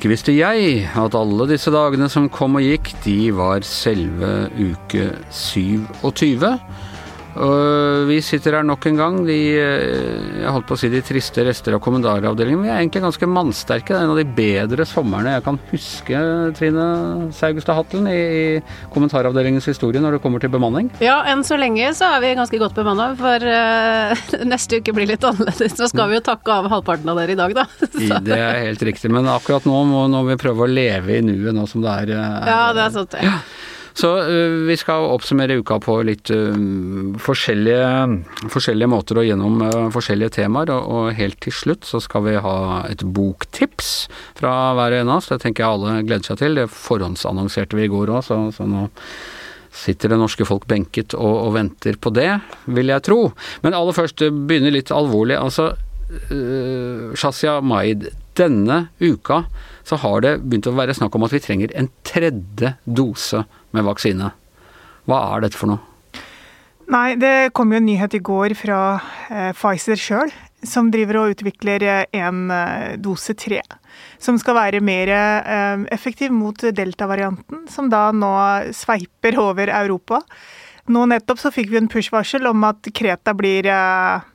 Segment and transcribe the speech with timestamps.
[0.00, 5.10] Ikke visste jeg at alle disse dagene som kom og gikk, de var selve uke
[5.28, 6.54] 27.
[7.38, 11.02] Og vi sitter her nok en gang, de, eh, jeg holdt på å si de
[11.04, 12.64] triste rester av kommandaravdelingen.
[12.64, 13.92] Vi er egentlig ganske mannsterke.
[13.92, 16.22] Det er en av de bedre somrene jeg kan huske,
[16.58, 16.86] Trine
[17.36, 18.60] Saugestad Hatlen, i
[18.94, 20.90] kommentaravdelingens historie når det kommer til bemanning.
[21.04, 25.10] Ja, enn så lenge så er vi ganske godt bemanna, for uh, neste uke blir
[25.12, 25.78] litt annerledes.
[25.78, 27.66] Så skal vi jo takke av halvparten av dere i dag, da.
[28.30, 31.54] Det er helt riktig, men akkurat nå må, må vi prøve å leve i nuet
[31.56, 32.16] nå som det er.
[32.18, 33.26] er ja, det er sant det.
[33.26, 33.38] Ja.
[33.92, 36.54] Så uh, vi skal oppsummere uka på litt uh,
[37.20, 37.88] forskjellige,
[38.52, 40.72] forskjellige, måter og gjennom uh, forskjellige temaer.
[40.76, 42.56] Og, helt til slutt så skal vi ha
[42.88, 44.08] et boktips
[44.38, 45.30] fra hver og en av oss.
[45.32, 46.60] Det tenker jeg alle gleder seg til.
[46.60, 48.86] Det forhåndsannonserte vi i går òg, så, så, nå
[49.80, 52.30] sitter det norske folk benket og, og, venter på det,
[52.74, 53.20] vil jeg tro.
[53.62, 55.38] Men aller først begynner litt alvorlig.
[55.38, 55.70] Altså,
[57.14, 59.44] Shazia Maid, denne uka
[59.90, 63.42] så har det begynt å være snakk om at vi trenger en tredje dose
[63.74, 64.30] med vaksine.
[65.10, 65.82] Hva er dette for noe?
[66.90, 68.78] Nei, det kom jo en nyhet i går fra
[69.30, 70.32] eh, Pfizer sjøl,
[70.66, 73.60] som driver og utvikler eh, en eh, dose tre.
[74.22, 78.32] Som skal være mer eh, effektiv mot delta-varianten, som da nå
[78.74, 80.22] sveiper over Europa.
[80.90, 84.29] Nå nettopp så fikk vi en push-varsel om at Kreta blir eh,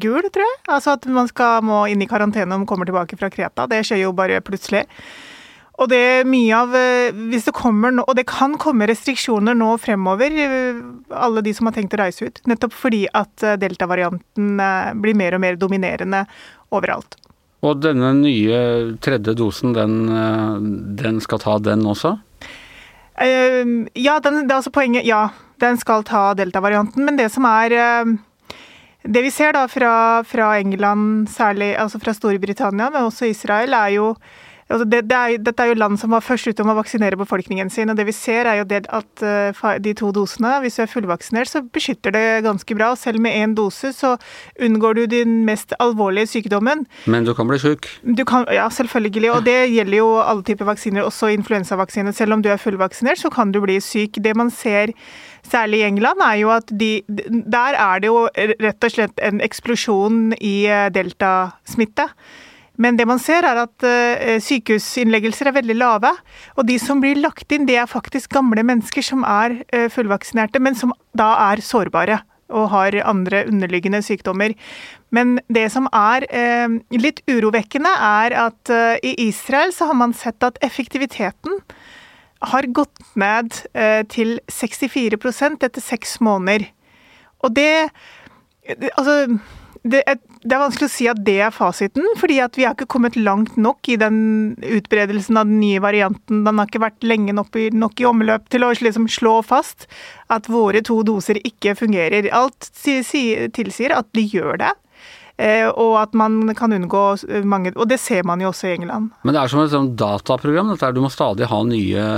[0.00, 0.58] gul, tror jeg.
[0.66, 3.66] Altså at man skal, må inn i karantene om man kommer tilbake fra Kreta.
[3.70, 4.86] Det skjer jo bare plutselig.
[5.78, 9.76] Og det er mye av eh, hvis det kommer, Og det kan komme restriksjoner nå
[9.78, 10.80] fremover, eh,
[11.14, 12.42] alle de som har tenkt å reise ut.
[12.50, 14.58] Nettopp fordi at eh, delta-varianten
[14.98, 16.24] blir mer og mer dominerende
[16.74, 17.18] overalt.
[17.62, 18.58] Og denne nye
[19.02, 20.06] tredje dosen, den,
[20.98, 22.14] den skal ta den også?
[23.18, 25.06] Ja, den, det er altså poenget.
[25.08, 25.24] Ja,
[25.58, 27.02] den skal ta delta-varianten.
[27.02, 27.74] Men det som er
[29.08, 33.94] Det vi ser da fra, fra England, særlig altså fra Storbritannia, men også Israel, er
[33.94, 34.10] jo
[34.68, 37.18] altså det, det er, Dette er jo land som var først ute om å vaksinere
[37.20, 37.90] befolkningen sin.
[37.90, 40.90] og Det vi ser er jo det at uh, de to dosene, hvis du er
[40.92, 42.92] fullvaksinert, så beskytter det ganske bra.
[42.92, 44.16] og Selv med én dose så
[44.60, 46.86] unngår du den mest alvorlige sykdommen.
[47.06, 47.60] Men du kan bli
[48.28, 49.32] kan, ja, selvfølgelig.
[49.36, 52.12] Og det gjelder jo alle typer vaksiner, også influensavaksiner.
[52.12, 54.20] Selv om du er fullvaksinert, så kan du bli syk.
[54.22, 54.92] Det man ser
[55.48, 59.40] særlig i England, er jo at de, der er det jo rett og slett en
[59.44, 62.08] eksplosjon i eh, deltasmitte.
[62.78, 66.12] Men det man ser er at uh, sykehusinnleggelser er veldig lave.
[66.56, 70.62] Og de som blir lagt inn, det er faktisk gamle mennesker som er uh, fullvaksinerte,
[70.62, 74.54] men som da er sårbare og har andre underliggende sykdommer.
[75.12, 78.72] Men det som er uh, litt urovekkende, er at
[79.04, 81.60] i Israel så har man sett at effektiviteten
[82.48, 83.50] har gått ned
[84.14, 86.68] til 64% etter seks måneder.
[87.42, 87.90] Og det
[88.68, 89.38] Altså
[89.92, 92.76] det er, det er, vanskelig å si at det er fasiten, fordi at vi har
[92.76, 94.18] ikke kommet langt nok i den
[94.58, 96.42] utbredelsen av den nye varianten.
[96.46, 99.88] Den har ikke vært lenge nok i, nok i omløp til å liksom slå fast
[100.32, 102.30] at våre to doser ikke fungerer.
[102.34, 104.74] Alt tilsier at de gjør det.
[105.38, 107.02] Eh, og at man kan unngå
[107.46, 109.12] mange Og det ser man jo også i England.
[109.22, 112.08] Men det er som et sånt dataprogram, dette du må stadig ha nye,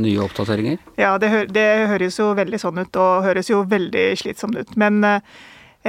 [0.00, 0.80] nye oppdateringer?
[0.96, 4.72] Ja, det, det, høres jo veldig sånn ut, og høres jo veldig slitsomt ut.
[4.80, 5.20] Men Eh,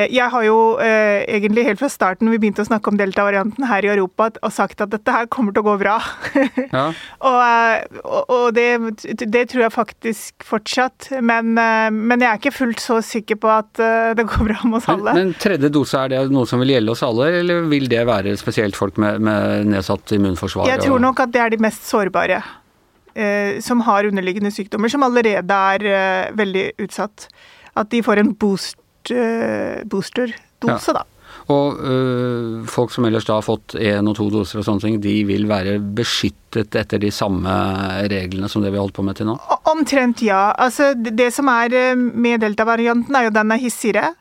[0.07, 3.67] jeg har jo eh, egentlig helt fra starten når vi begynte å snakke om delta-varianten
[3.67, 5.99] her i Europa, og sagt at dette her kommer til å gå bra.
[6.69, 6.91] Ja.
[7.25, 7.99] og, eh,
[8.29, 8.65] og det,
[9.23, 11.09] det, tror jeg faktisk fortsatt.
[11.25, 14.77] Men, eh, men, jeg er ikke fullt så sikker på at det går bra med
[14.77, 15.15] oss alle.
[15.15, 18.05] Men, men, tredje dose, er det noe som vil gjelde oss alle, eller vil det
[18.07, 20.69] være spesielt folk med, med nedsatt immunforsvar?
[20.69, 22.43] Jeg tror nok at det er de mest sårbare.
[23.19, 27.27] Eh, som har underliggende sykdommer, som allerede er eh, veldig utsatt.
[27.75, 28.78] At de får en boost
[29.09, 30.99] Eh, boosterdose, ja.
[31.01, 31.05] da.
[31.49, 34.99] Og øh, folk som ellers da har fått én og to doser og sånne ting,
[35.01, 37.53] de vil være beskyttet etter de samme
[38.11, 39.37] reglene som det vi har holdt på med til nå?
[39.71, 40.49] Omtrent, ja.
[40.53, 44.13] Altså, det som er eh, med delta-varianten, er jo den er hissigere.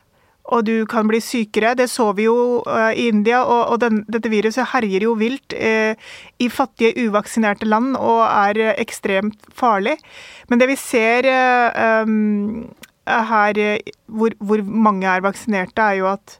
[0.49, 1.75] Og du kan bli sykere.
[1.77, 3.43] Det så vi jo uh, i India.
[3.43, 5.93] Og, og den, dette viruset herjer jo vilt uh,
[6.41, 9.93] i fattige, uvaksinerte land og er uh, ekstremt farlig.
[10.49, 11.29] Men det vi ser
[12.01, 12.65] um,
[13.09, 16.39] her eh, hvor, hvor mange er vaksinerte, er jo at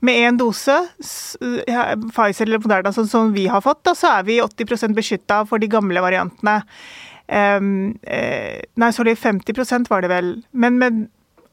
[0.00, 4.38] med én dose, Pfizer eller Moderna, sånn som vi har fått, da, så er vi
[4.40, 6.62] 80% beskytta for de gamle variantene.
[7.30, 10.32] Um, eh, nei, sorry, 50% var det vel.
[10.56, 11.02] Men med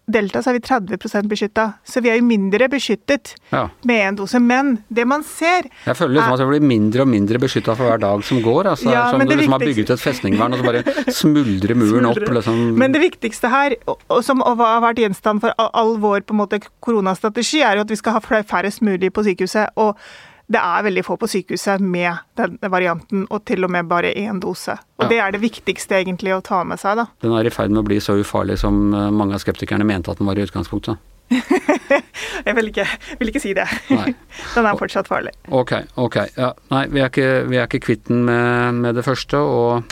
[0.08, 3.66] Delta så er vi 30% beskytta, så vi er jo mindre beskyttet ja.
[3.84, 4.40] med én dose.
[4.40, 7.90] Men det man ser Jeg føler liksom at vi blir mindre og mindre beskytta for
[7.90, 8.70] hver dag som går.
[8.72, 12.24] Altså, ja, som du liksom har bygget et festningvern, og så bare smuldrer muren opp.
[12.24, 12.64] Liksom.
[12.80, 16.62] Men det viktigste her, og som har vært gjenstand for all vår på en måte
[16.64, 19.76] koronastrategi, er jo at vi skal ha færrest mulig på sykehuset.
[19.76, 20.00] og
[20.48, 24.40] det er veldig få på sykehuset med den varianten, og til og med bare én
[24.40, 24.78] dose.
[24.98, 25.10] Og Ja.
[25.10, 27.06] det er det viktigste egentlig å ta med seg, da.
[27.22, 30.10] Den er i ferd med å bli så ufarlig som eh, mange av skeptikerne mente
[30.12, 30.98] at den var i utgangspunktet.
[32.48, 32.86] Jeg vil ikke,
[33.20, 33.66] vil ikke si det.
[33.92, 34.14] Nei.
[34.56, 35.34] Den er fortsatt farlig.
[35.52, 36.16] Ok, ok.
[36.38, 39.84] Ja, nei, vi er ikke, vi er ikke kvitt den med, med det første, og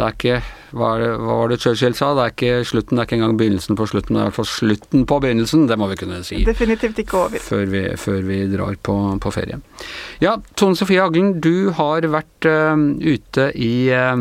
[0.00, 0.36] det er ikke
[0.70, 2.12] hva, er det, hva var det Churchill sa?
[2.16, 4.38] Det er ikke slutten, det er ikke engang begynnelsen på slutten, det er i hvert
[4.38, 5.66] fall slutten på begynnelsen.
[5.68, 6.40] Det må vi kunne si.
[6.46, 7.42] Definitivt ikke over.
[7.42, 9.60] Før vi, før vi drar på, på ferie.
[10.22, 14.16] Ja, Tone Sofie Haglen, du har vært uh, ute i, uh,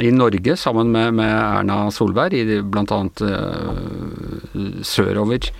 [0.00, 3.00] i Norge sammen med, med Erna Solberg, i bl.a.
[3.20, 5.52] Uh, sørover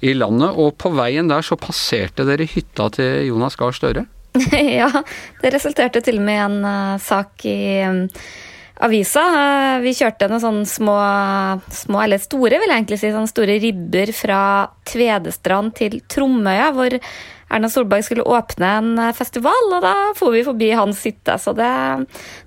[0.00, 0.54] i landet.
[0.54, 4.08] Og på veien der så passerte dere hytta til Jonas Gahr Støre.
[4.80, 4.90] ja,
[5.42, 7.58] det resulterte til og med i en uh, sak i
[7.88, 8.04] um,
[8.84, 9.24] avisa.
[9.38, 10.98] Eh, vi kjørte noen sånne små,
[11.74, 14.42] små, eller store vil jeg egentlig si, sånne store ribber fra
[14.88, 16.98] Tvedestrand til Tromøya, hvor
[17.48, 21.54] Erna Solberg skulle åpne en eh, festival, og da for vi forbi hans hytte, så
[21.56, 21.70] det,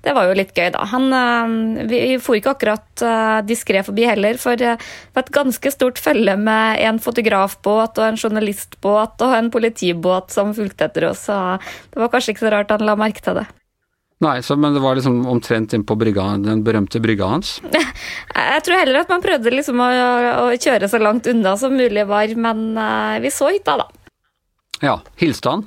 [0.05, 0.85] det var jo litt gøy, da.
[0.93, 3.05] Han, eh, vi for ikke akkurat
[3.47, 4.75] diskré forbi heller, for det
[5.15, 10.55] var et ganske stort følge med en fotografbåt og en journalistbåt og en politibåt som
[10.57, 11.57] fulgte etter oss, så
[11.91, 13.49] det var kanskje ikke så rart han la merke til det.
[14.21, 17.55] Nei, så, men det var liksom omtrent inn på den berømte brygga hans.
[18.35, 19.89] Jeg tror heller at man prøvde liksom å,
[20.45, 23.87] å kjøre så langt unna som mulig var, men uh, vi så hytta, da.
[24.81, 25.65] Ja, hilste han?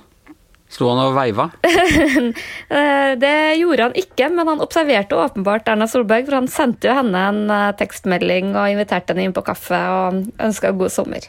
[0.74, 1.50] Sto han og veiva?
[2.74, 6.94] Eh, Det gjorde han ikke, men han observerte åpenbart Erna Solberg, for han sendte jo
[6.96, 11.26] henne en eh, tekstmelding og inviterte henne inn på kaffe og ønska god sommer.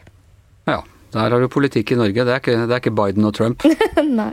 [0.70, 0.80] Ja,
[1.14, 2.26] der har du politikk i Norge.
[2.26, 3.68] Det er ikke, det er ikke Biden og Trump.
[4.22, 4.32] Nei.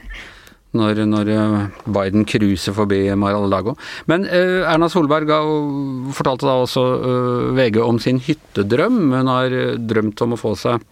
[0.78, 1.56] Når, når eh,
[1.92, 3.76] Biden cruiser forbi Mar-a-Lago.
[4.10, 5.40] Men eh, Erna Solberg ga,
[6.16, 9.02] fortalte da også eh, VG om sin hyttedrøm.
[9.12, 10.84] Hun har eh, drømt om å få seg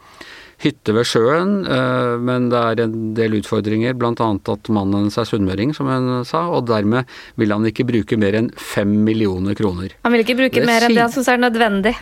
[0.61, 4.13] hytte ved sjøen, eh, men det er en del utfordringer, bl.a.
[4.13, 7.09] at mannen hennes er sunnmøring, som hun sa, og dermed
[7.41, 9.97] vil han ikke bruke mer enn fem millioner kroner.
[10.05, 11.95] Han vil ikke bruke Det mer enn det han syns er nødvendig.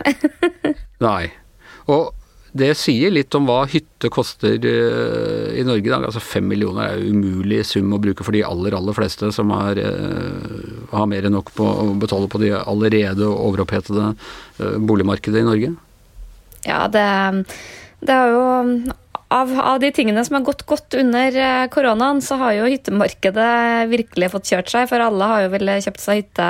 [1.07, 1.29] Nei.
[1.89, 2.11] Og
[2.57, 6.07] det sier litt om hva hytte koster eh, i Norge i dag.
[6.09, 9.53] Altså fem millioner er jo umulig sum å bruke for de aller, aller fleste som
[9.57, 10.63] er, eh,
[10.95, 15.75] har mer enn nok på å betale på de allerede overopphetede eh, boligmarkedet i Norge.
[16.65, 17.05] Ja, det,
[18.01, 18.45] det er jo
[19.29, 21.37] av, av de tingene som har gått godt under
[21.73, 23.53] koronaen, så har jo hyttemarkedet
[23.93, 24.89] virkelig fått kjørt seg.
[24.91, 26.49] For alle har jo vel kjøpt seg hytte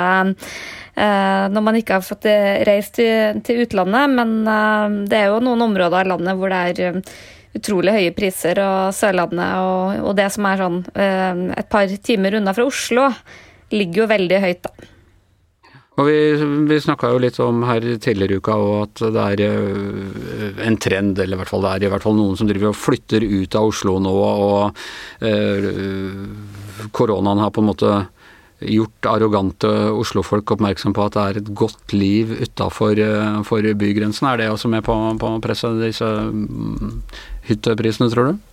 [0.99, 4.15] når man ikke har fått eh, reist til, til utlandet.
[4.19, 7.17] Men eh, det er jo noen områder av landet hvor det er eh,
[7.57, 12.37] utrolig høye priser, og Sørlandet og, og det som er sånn eh, et par timer
[12.39, 13.09] unna fra Oslo,
[13.73, 14.89] ligger jo veldig høyt, da.
[15.99, 16.19] Og vi,
[16.69, 21.19] vi snakka jo litt om her tidligere i uka òg at det er en trend,
[21.19, 23.57] eller i hvert fall det er i hvert fall noen som driver og flytter ut
[23.59, 24.79] av Oslo nå, og
[25.27, 25.67] øh,
[26.95, 27.91] koronaen har på en måte
[28.59, 32.99] gjort arrogante Oslo-folk oppmerksom på at det er et godt liv utafor
[33.47, 34.27] for bygrensen.
[34.27, 37.01] Er det også med på, på presset, disse mm,
[37.47, 38.45] hytteprisene, tror du?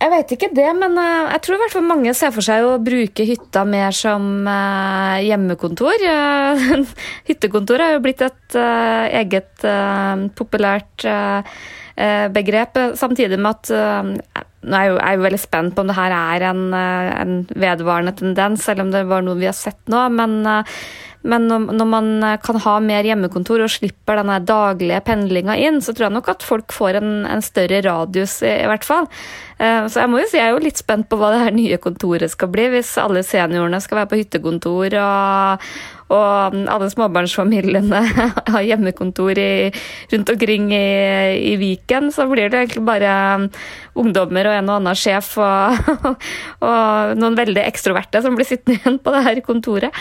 [0.00, 2.64] Jeg vet ikke det, men eh, jeg tror i hvert fall mange ser for seg
[2.64, 6.04] å bruke hytta mer som eh, hjemmekontor.
[6.08, 6.62] Eh,
[7.28, 11.52] Hyttekontor er jo blitt et eh, eget eh, populært eh,
[12.00, 15.74] eh, begrep, eh, samtidig med at eh, nå er jeg, jo, er jo veldig spent
[15.76, 19.38] på om det her er en, eh, en vedvarende tendens, selv om det var noe
[19.40, 20.02] vi har sett nå.
[20.12, 20.80] Men, eh,
[21.22, 25.92] men når, man eh, kan ha mer hjemmekontor og slipper denne daglige pendlinga inn, så
[25.92, 29.08] tror jeg nok at folk får en, en større radius, i, i hvert fall.
[29.60, 31.56] Eh, Så jeg må jo si jeg er jo litt spent på hva det her
[31.56, 35.66] nye kontoret skal bli, hvis alle seniorene skal være på hyttekontor og,
[36.16, 38.00] og alle småbarnsfamiliene
[38.54, 39.52] har hjemmekontor i,
[40.14, 40.86] rundt omkring i,
[41.52, 43.12] i Viken, så blir det egentlig bare
[44.00, 45.92] ungdommer og en og annen sjef og,
[46.64, 49.92] og noen veldig ekstroverte som blir sittende igjen på det her kontoret.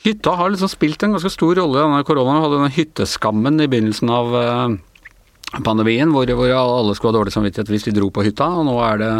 [0.00, 2.38] Hytta har liksom spilt en ganske stor rolle i denne koronaen.
[2.38, 7.34] Vi hadde denne hytteskammen i begynnelsen av eh, pandemien, hvor, hvor alle skulle ha dårlig
[7.34, 8.48] samvittighet hvis de dro på hytta.
[8.48, 9.10] Og nå er det,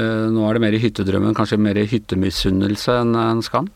[0.00, 3.68] eh, nå er det mer hyttedrømmen, kanskje mer i hyttemisunnelse enn en skam.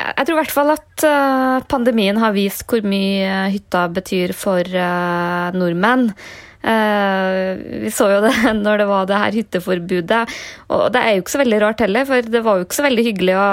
[0.00, 4.64] Jeg tror i hvert fall at eh, pandemien har vist hvor mye hytta betyr for
[5.54, 6.14] nordmenn.
[6.64, 8.32] Eh, vi så jo det
[8.64, 10.22] når det var det her hytteforbudet.
[10.72, 12.86] Og det er jo ikke så veldig rart heller, for det var jo ikke så
[12.86, 13.48] veldig hyggelig å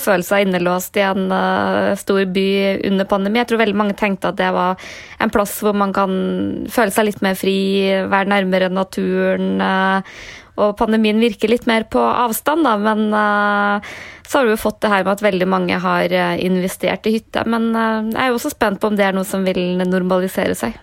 [0.00, 2.46] føle seg innelåst i en eh, stor by
[2.88, 3.42] under pandemi.
[3.42, 4.80] Jeg tror veldig mange tenkte at det var
[5.20, 6.14] en plass hvor man kan
[6.72, 7.56] føle seg litt mer fri,
[8.08, 9.58] være nærmere naturen.
[9.60, 10.14] eh,
[10.62, 14.90] og pandemien virker litt mer på avstand, da, men så har vi jo fått det
[14.92, 17.46] her med at veldig mange har investert i hytte.
[17.48, 20.76] Men jeg er jo også spent på om det er noe som vil normalisere seg.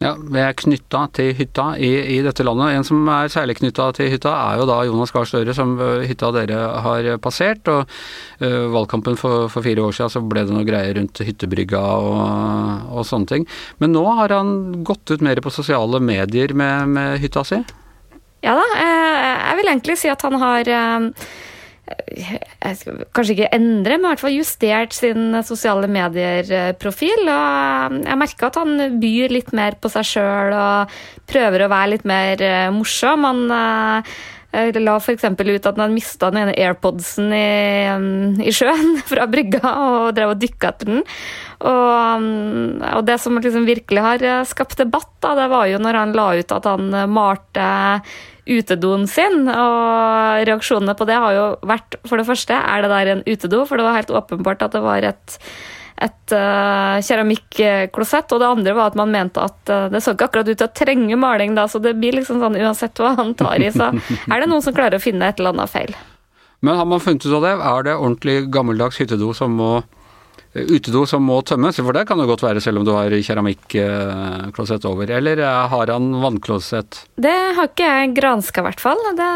[0.00, 2.70] Ja, vi er knytta til hytta i, i, dette landet.
[2.72, 5.74] En som er særlig knytta til hytta, er jo da Jonas Gahr Støre, som
[6.08, 7.68] hytta dere har passert.
[7.68, 7.84] Og
[8.40, 12.16] uh, valgkampen for, for, fire år siden så ble det noe greier rundt hyttebrygga og,
[12.94, 13.44] og, sånne ting.
[13.84, 17.60] Men nå har han gått ut mer på sosiale medier med, med hytta si?
[18.40, 20.72] Ja da, jeg vil egentlig si at han har
[23.14, 27.30] kanskje ikke endre, men i hvert fall justert sin sosiale medier-profil.
[27.30, 31.94] Og jeg merker at han byr litt mer på seg sjøl og prøver å være
[31.94, 33.26] litt mer eh, morsom.
[33.28, 34.14] Han eh,
[34.52, 35.24] la f.eks.
[35.24, 40.42] ut at han mista den ene airpodsen i, i, sjøen fra brygga og drev og
[40.42, 41.04] dykka etter den.
[41.60, 42.26] Og,
[42.96, 46.14] og, det som liksom virkelig har eh, skapt debatt, da, det var jo når han
[46.16, 47.70] la ut at han malte
[48.50, 49.44] utedoen sin.
[49.48, 53.64] Og reaksjonene på det har jo vært for det første, er det der en utedo?
[53.68, 55.38] For det var helt åpenbart at det var et,
[56.00, 58.32] et uh, keramikklosett.
[58.32, 60.68] Og det andre var at man mente at uh, det så ikke akkurat ut til
[60.68, 63.92] å trenge maling da, så det blir liksom sånn uansett hva han tar i, så
[63.92, 65.94] er det noen som klarer å finne et eller annet feil.
[66.60, 67.54] Men har man funnet ut av det?
[67.56, 69.99] Er det ordentlig gammeldags hyttedo som må Eh,
[70.54, 74.86] utedo som må tømmes, for det kan det godt være selv om du har keramikklosett
[74.88, 75.10] over.
[75.18, 77.04] Eller eh, har han vannklosett?
[77.20, 79.02] Det har ikke jeg granska, i hvert fall.
[79.18, 79.30] Det,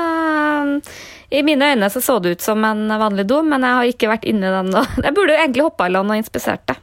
[1.39, 4.11] I mine øyne så, så det ut som en vanlig do, men jeg har ikke
[4.11, 4.73] vært inni den.
[5.07, 6.79] Jeg burde jo egentlig hoppa i land og inspisert det.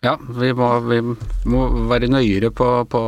[0.00, 0.96] Ja, vi må, vi
[1.52, 1.58] må
[1.90, 3.00] være nøyere på, på,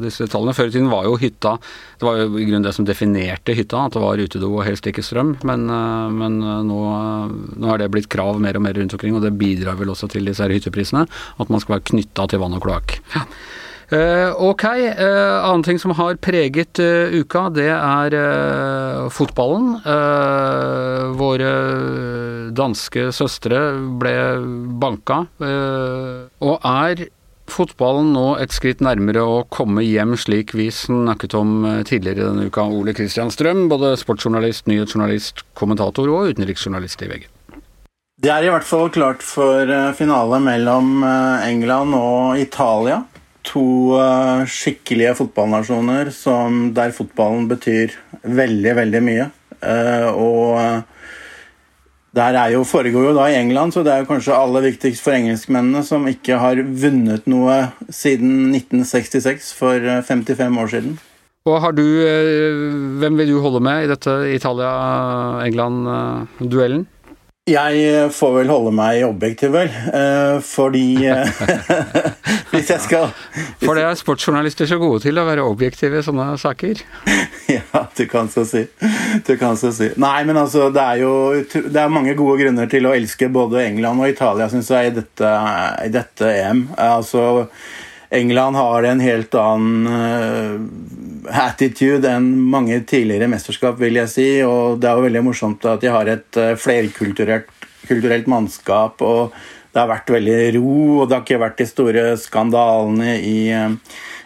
[0.00, 0.54] disse tallene.
[0.56, 3.82] Før i tiden var jo hytta Det var jo i grunnen det som definerte hytta,
[3.84, 5.34] at det var utedo og helst ikke strøm.
[5.44, 6.78] Men, eh, men eh, nå,
[7.60, 10.08] nå, er det blitt krav mer og mer rundt omkring, og det bidrar vel også
[10.14, 11.04] til disse her hytteprisene.
[11.36, 12.96] At man skal være knytta til vann og kloakk.
[13.12, 13.26] Ja.
[13.90, 18.14] Uh, ok, uh, annen ting som har preget uh, uka, det er
[19.10, 19.80] fotballen.
[21.18, 21.50] våre
[22.56, 23.60] danske søstre
[24.00, 24.14] ble
[24.82, 27.06] banka, og er
[27.50, 32.62] fotballen nå et skritt nærmere å komme hjem, slik vi snakket om tidligere denne uka.
[32.70, 37.26] Ole Kristian Strøm, både sportsjournalist, nyhetsjournalist, kommentator og utenriksjournalist i VG.
[38.20, 41.00] Det er i hvert fall klart for finale mellom
[41.46, 43.00] England og Italia
[43.46, 43.96] to
[44.50, 46.10] skikkelige fotballnasjoner
[46.76, 49.26] der fotballen betyr veldig, veldig mye.
[50.12, 50.99] Og
[52.16, 55.02] der er jo, foregår jo da i England, så det er jo kanskje aller viktigst
[55.04, 60.98] for engelskmennene, som ikke har vunnet noe siden 1966, for 55 år siden.
[61.48, 61.84] Og har du,
[63.00, 66.86] Hvem vil du holde med i dette Italia-England-duellen?
[67.48, 69.70] Jeg får vel holde meg objektiv, vel.
[69.72, 71.40] Eh, fordi eh,
[72.52, 73.08] Hvis jeg skal
[73.64, 76.82] For det er sportsjournalister så gode til å være objektive i sånne saker?
[77.56, 78.66] ja, du kan så si.
[79.24, 79.88] Du kan så si.
[79.96, 83.64] Nei, men altså, det er jo det er mange gode grunner til å elske både
[83.70, 85.32] England og Italia, syns jeg, i dette,
[85.86, 86.66] i dette EM.
[86.76, 87.46] Altså
[88.12, 90.76] England har en helt annen
[91.30, 94.28] attitude enn mange tidligere mesterskap, vil jeg si.
[94.46, 99.02] Og det er jo veldig morsomt at de har et uh, flerkulturelt mannskap.
[99.02, 99.34] og
[99.70, 103.76] det har vært veldig ro, og det har ikke vært de store skandalene i uh,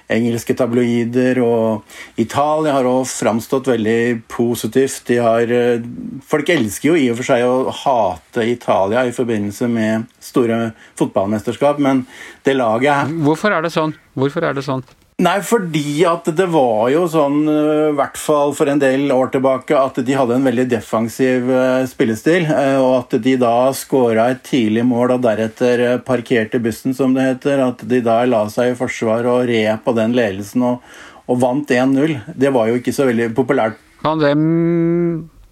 [0.09, 1.41] engelske tabloider.
[1.45, 5.13] Og Italia har også framstått veldig positivt.
[5.21, 5.85] Har, eh,
[6.25, 11.79] folk elsker jo i og for seg å hate Italia i forbindelse med store fotballmesterskap,
[11.79, 12.07] men
[12.45, 13.95] det laget Hvorfor er det sånn?
[14.15, 14.85] Hvorfor er det sånn?
[15.23, 19.29] Nei, fordi at det var jo sånn, eh, i hvert fall for en del år
[19.31, 22.49] tilbake, at de hadde en veldig defensiv eh, spillestil.
[22.51, 27.29] Eh, og at de da skåra et tidlig mål og deretter parkerte bussen, som det
[27.29, 27.63] heter.
[27.63, 30.83] At de da la seg i forsvar og red på den ledelsen og,
[31.31, 32.17] og vant 1-0.
[32.35, 33.79] Det var jo ikke så veldig populært.
[34.03, 34.35] Kan det,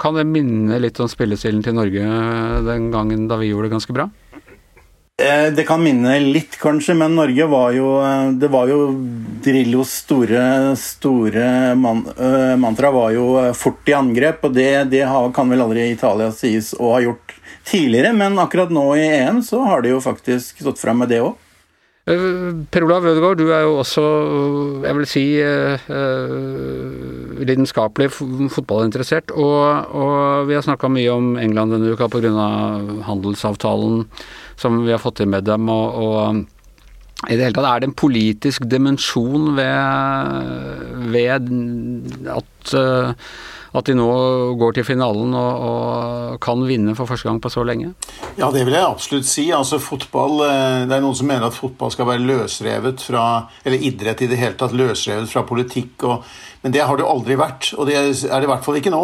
[0.02, 2.19] kan det minne litt om spillestilen til Norge
[2.66, 4.11] den gangen da vi gjorde det ganske bra?
[5.21, 8.87] Eh, det kan minne litt, kanskje, men Norge var jo eh, Det var jo
[9.45, 13.26] Drillos store, store man, uh, mantra var jo
[13.59, 15.02] fort i angrep, og det, det
[15.37, 17.35] kan vel aldri Italia sies å ha gjort
[17.69, 21.21] tidligere, men akkurat nå i EM så har de jo faktisk stått fram med det
[21.26, 21.35] òg.
[22.02, 24.04] Per Olav Ødegaard, du er jo også,
[24.83, 25.85] jeg vil si, eh,
[27.47, 29.31] lidenskapelig fotballinteressert.
[29.38, 32.49] Og, og vi har snakka mye om England denne uka pga.
[33.07, 34.09] handelsavtalen
[34.62, 35.69] som vi har fått til med dem.
[35.73, 36.42] og, og
[37.31, 41.28] i det hele tatt, Er det en politisk dimensjon ved, ved
[42.35, 42.73] at,
[43.73, 44.07] at de nå
[44.61, 47.95] går til finalen og, og kan vinne for første gang på så lenge?
[48.37, 49.47] Ja, det vil jeg absolutt si.
[49.55, 53.25] Altså fotball eh, Det er noen som mener at fotball skal være løsrevet fra
[53.64, 56.05] Eller idrett i det hele tatt løsrevet fra politikk.
[56.05, 56.29] Og,
[56.62, 59.02] men det har det aldri vært, og det er det i hvert fall ikke nå.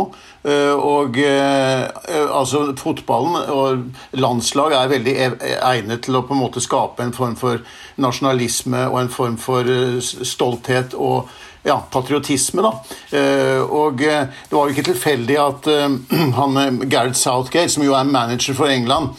[0.49, 6.63] Eh, og altså fotballen og landslag er veldig e-, egnet til å på en måte
[6.63, 7.65] skape en form for
[7.99, 9.67] nasjonalisme og en form for
[10.05, 11.33] stolthet og
[11.69, 12.65] ja, patriotisme.
[12.65, 12.73] da.
[13.19, 15.99] Eh, og eh, det var jo ikke tilfeldig at eh,
[16.41, 19.15] han Gareth Southgate, som jo er manager for England,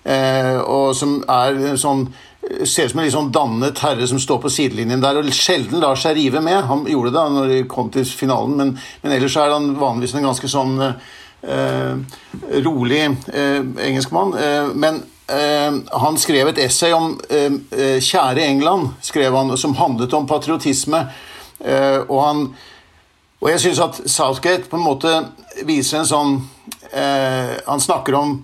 [0.00, 2.06] og som er sånn
[2.64, 5.82] ser ut som en litt sånn dannet herre som står på sidelinjen der og sjelden
[5.82, 6.62] lar seg rive med.
[6.70, 10.16] Han gjorde det da når de kom til finalen, men, men ellers er han vanligvis
[10.16, 11.92] en ganske sånn eh,
[12.64, 14.32] rolig eh, engelskmann.
[14.40, 21.04] Eh, men han skrev et essay om 'Kjære England', skrev han, som handlet om patriotisme.
[21.60, 22.44] Eh, og han
[23.40, 25.10] og jeg syns at Southgate på en måte
[25.64, 26.32] viser en sånn
[26.92, 28.34] eh, Han snakker om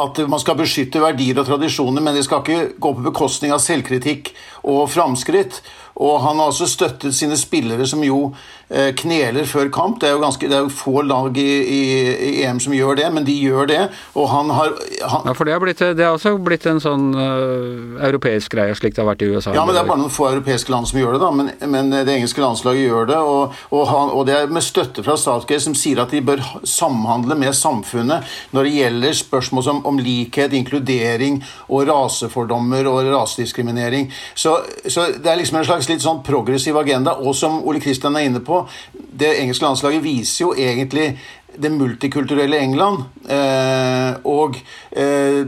[0.00, 3.62] at man skal beskytte verdier og tradisjoner, men det skal ikke gå på bekostning av
[3.62, 4.28] selvkritikk
[4.64, 5.62] og framskritt.
[6.00, 8.30] Og han har også støttet sine spillere som jo
[8.70, 9.96] Eh, kneler før kamp.
[9.98, 11.78] Det er jo, ganske, det er jo få lag i, i,
[12.14, 13.80] i, EM som gjør det, men de gjør det.
[14.14, 14.76] Og han har
[15.10, 15.24] han...
[15.26, 18.94] Ja, for det har, blitt, det har, også blitt en sånn uh, europeisk greie, slik
[18.94, 19.56] det har vært i USA.
[19.56, 21.30] Ja, men det er bare noen få europeiske land som gjør det, da.
[21.34, 23.16] Men, men det engelske landslaget gjør det.
[23.18, 26.44] Og, og, han, og, det er med støtte fra Statgate, som sier at de bør
[26.62, 34.12] samhandle med samfunnet når det gjelder spørsmål som, om likhet, inkludering og rasefordommer og rasediskriminering.
[34.30, 34.49] Så,
[34.86, 38.28] så det er liksom en slags litt sånn progressiv agenda, og som Ole Kristian er
[38.28, 41.12] inne på, det engelske landslaget viser jo egentlig
[41.60, 43.04] det multikulturelle England.
[43.28, 44.58] Eh, og
[44.92, 45.42] eh,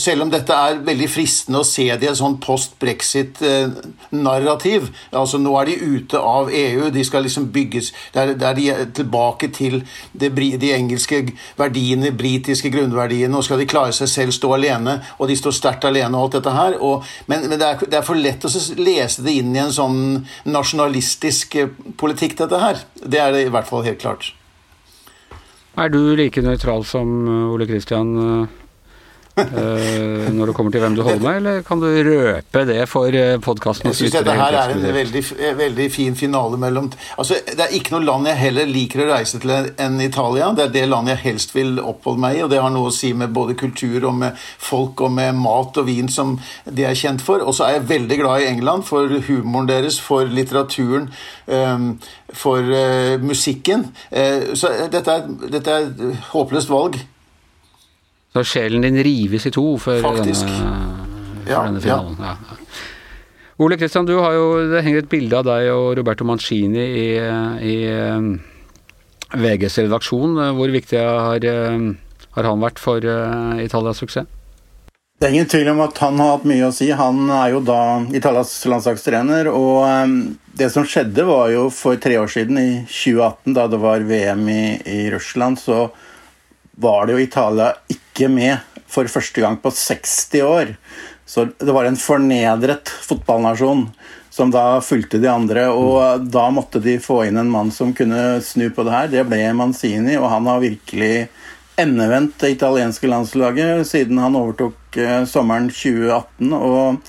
[0.00, 4.82] selv om dette er veldig fristende å se det i et sånn post-brexit-narrativ
[5.14, 8.84] altså Nå er de ute av EU, de skal liksom bygges Der, der de er
[8.96, 9.74] tilbake til
[10.12, 11.16] de, de engelske
[11.58, 13.36] verdiene, britiske grunnverdiene.
[13.36, 16.34] og skal de klare seg selv, stå alene, og de står sterkt alene og alt
[16.38, 16.72] dette her.
[16.80, 16.96] Og,
[17.30, 18.48] men, men det, er, det, er, for lett å
[18.78, 19.98] lese det inn i en sånn
[20.48, 21.68] nasjonalistisk eh,
[22.00, 22.76] politikk, dette her.
[23.02, 24.24] Det er det i hvert fall helt klart.
[25.80, 28.08] Er du like nøytral som eh, Ole Kristian?
[29.34, 33.10] Uh, når det kommer til hvem du holder med, eller kan du røpe det for
[33.18, 33.88] eh, podkasten?
[33.90, 35.22] Jeg syns dette her er en veldig,
[35.58, 36.86] veldig, fin finale mellom
[37.18, 40.52] Altså, Det er ikke noe land jeg heller liker å reise til enn Italia.
[40.54, 42.94] Det er det landet jeg helst vil oppholde meg i, og det har noe å
[42.94, 46.36] si med både kultur og med folk og med mat og vin som
[46.70, 47.42] de er kjent for.
[47.42, 51.10] Og så er jeg veldig glad i England for humoren deres, for litteraturen,
[51.50, 51.90] um,
[52.30, 52.70] for
[53.22, 53.88] musikken.
[54.54, 57.02] Så dette er, dette er et håpløst valg.
[58.34, 60.48] Så sjelen din rives i to Faktisk.
[60.48, 62.16] denne, for ja, denne finalen.
[62.18, 62.32] Ja.
[62.34, 62.56] Ja.
[63.62, 67.06] Ole Kristian, du har jo, det henger et bilde av deg og Roberto Mancini i,
[67.62, 68.32] i um,
[69.38, 70.34] VGs redaksjon.
[70.58, 71.92] Hvor viktig har, um,
[72.34, 74.26] har han vært for uh, Italias suksess?
[75.22, 76.90] Det er ingen tvil om at han har hatt mye å si.
[76.90, 77.80] Han er jo da
[78.18, 79.46] Italias landslagstrener.
[79.54, 80.26] Og
[80.58, 84.42] det som skjedde, var jo for tre år siden, i 2018, da det var VM
[84.50, 85.84] i, i Russland, så
[86.82, 88.58] var det jo Italia ikke med
[88.90, 90.74] for første gang på 60 år.
[91.26, 93.88] Så det var en fornedret fotballnasjon
[94.34, 95.68] som da fulgte de andre.
[95.70, 99.12] Og da måtte de få inn en mann som kunne snu på det her.
[99.12, 101.28] Det ble Manzini, og han har virkelig
[101.80, 106.52] endevendt det italienske landslaget siden han overtok eh, sommeren 2018.
[106.54, 107.00] og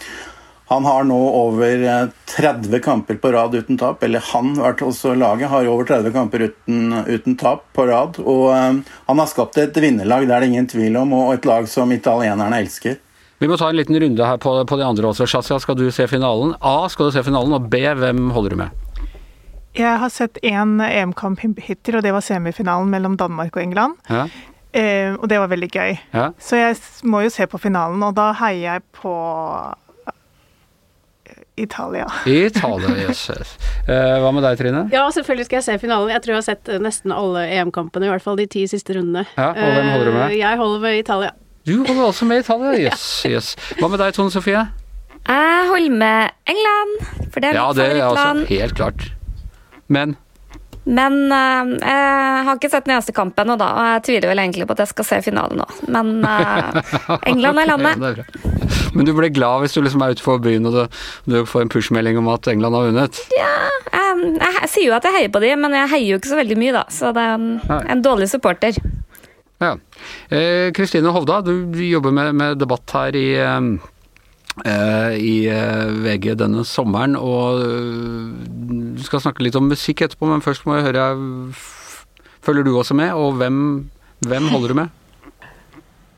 [0.68, 4.04] han har nå over 30 eh, kamper på rad uten tap.
[4.04, 8.18] Eller han, også laget, har over 30 kamper uten, uten tap på rad.
[8.24, 11.46] Og um, han har skapt et vinnerlag, det er det ingen tvil om, og et
[11.46, 12.98] lag som italienerne elsker.
[13.38, 15.28] Vi må ta en liten runde her på, på de andre også.
[15.30, 16.56] Shazia, skal du se finalen?
[16.66, 17.54] A, skal du se finalen?
[17.54, 18.82] Og B, hvem holder du med?
[19.76, 23.98] Jeg har sett én EM-kamp hittil, og det var semifinalen mellom Danmark og England.
[24.10, 24.26] Ja.
[24.76, 25.98] Eh, og det var veldig gøy.
[26.16, 26.30] Ja.
[26.40, 29.14] Så jeg må jo se på finalen, og da heier jeg på
[31.56, 32.08] Italia.
[32.26, 33.30] Italia, yes.
[33.88, 34.82] Eh, hva med deg, Trine?
[34.92, 36.12] Ja, selvfølgelig skal jeg se finalen.
[36.12, 38.98] Jeg tror jeg har sett eh, nesten alle EM-kampene, i hvert fall de ti siste
[38.98, 39.24] rundene.
[39.38, 40.26] Ja, og hvem holder du med?
[40.28, 41.32] Eh, jeg holder med Italia.
[41.66, 43.08] Du holder også med Italia, yes.
[43.30, 43.54] yes.
[43.80, 44.66] Hva med deg, Tone Sofie?
[45.26, 47.00] Jeg holder med England,
[47.32, 47.80] for det er ja, mitt favorittland.
[47.80, 49.10] Ja, det er altså helt klart.
[49.88, 50.18] Men
[50.86, 54.42] men uh, jeg har ikke sett den eneste kampen og da, og jeg tviler vel
[54.44, 55.66] egentlig på at jeg skal se finalen nå.
[55.90, 56.78] Men uh,
[57.32, 58.76] England er landet.
[58.98, 61.00] Men du blir glad hvis du liksom er ute på byen og du,
[61.32, 63.24] du får en push-melding om at England har vunnet?
[63.36, 63.54] Ja,
[63.92, 66.34] jeg, jeg, jeg, sier jo at jeg heier på dem, men jeg heier jo ikke
[66.34, 66.86] så veldig mye, da.
[66.94, 67.50] Så det er en,
[67.96, 68.80] en dårlig supporter.
[69.64, 69.76] Ja.
[70.76, 73.28] Kristine eh, Hovda, du jobber med, med debatt her i
[74.64, 77.18] Eh, i eh, VG denne sommeren.
[77.20, 78.30] Og eh,
[78.96, 81.10] du skal snakke litt om musikk etterpå, men først må jeg høre
[82.46, 83.56] Følger du også med, og hvem,
[84.22, 85.05] hvem holder du med?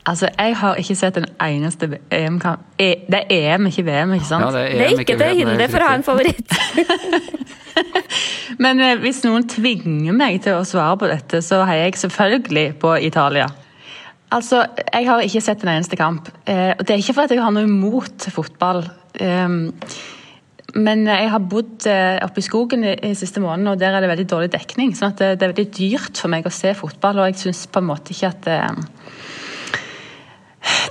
[0.08, 4.28] Altså, Jeg har ikke sett en eneste EM-kamp e, Det er EM, ikke VM, ikke
[4.30, 4.46] sant?
[4.46, 6.54] Ja, det, Det er ikke til det er hinder for å ha en favoritt.
[8.64, 12.66] Men eh, hvis noen tvinger meg til å svare på dette, så heier jeg selvfølgelig
[12.80, 13.50] på Italia.
[14.34, 16.30] Altså, Jeg har ikke sett en eneste kamp.
[16.48, 18.86] Eh, og Det er ikke fordi jeg har noe imot fotball.
[19.20, 19.60] Eh,
[20.78, 24.10] men jeg har bodd oppe i skogen i, i siste måneden, og der er det
[24.10, 24.92] veldig dårlig dekning.
[24.96, 27.62] sånn at det, det er veldig dyrt for meg å se fotball, og jeg syns
[27.72, 29.16] på en måte ikke at eh,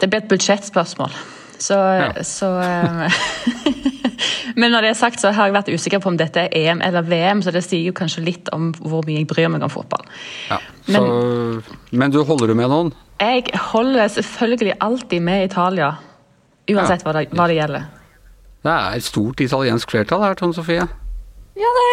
[0.02, 1.12] Det blir et budsjettspørsmål.
[1.58, 2.14] Så, Ja.
[2.24, 3.12] så eh,
[4.58, 6.82] Men når det er sagt, så har jeg vært usikker på om dette er EM
[6.86, 9.70] eller VM, så det sier jo kanskje litt om hvor mye jeg bryr meg om
[9.70, 10.06] fotball.
[10.50, 11.02] Ja, så,
[11.92, 12.94] men du holder du med noen?
[13.22, 15.92] Jeg holder selvfølgelig alltid med Italia,
[16.70, 17.84] uansett hva, det, hva det gjelder.
[18.66, 20.86] Det er et stort italiensk flertall her, Tone Sofie.
[21.58, 21.88] Ja, det,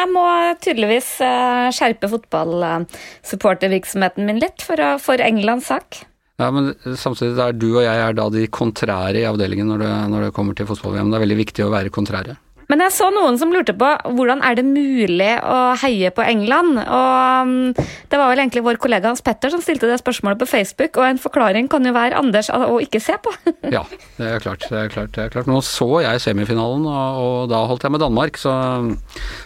[0.00, 0.24] jeg må
[0.64, 5.88] tydeligvis eh, skjerpe fotballsupportervirksomheten min litt for, å, for Englands sak.
[6.36, 9.92] Ja, men samtidig er du og jeg er da de kontrære i avdelingen når det,
[10.12, 11.08] når det kommer til fotball-VM.
[11.08, 12.36] Det er veldig viktig å være kontrære.
[12.66, 16.80] Men jeg så noen som lurte på hvordan er det mulig å heie på England.
[16.82, 20.48] Og mm, det var vel egentlig vår kollega Hans Petter som stilte det spørsmålet på
[20.50, 23.34] Facebook, og en forklaring kan jo være Anders å ikke se på.
[23.76, 23.82] Ja,
[24.18, 24.66] det er klart.
[24.70, 25.48] det er klart, det er klart.
[25.50, 28.52] Nå så jeg semifinalen, og, og da holdt jeg med Danmark, så,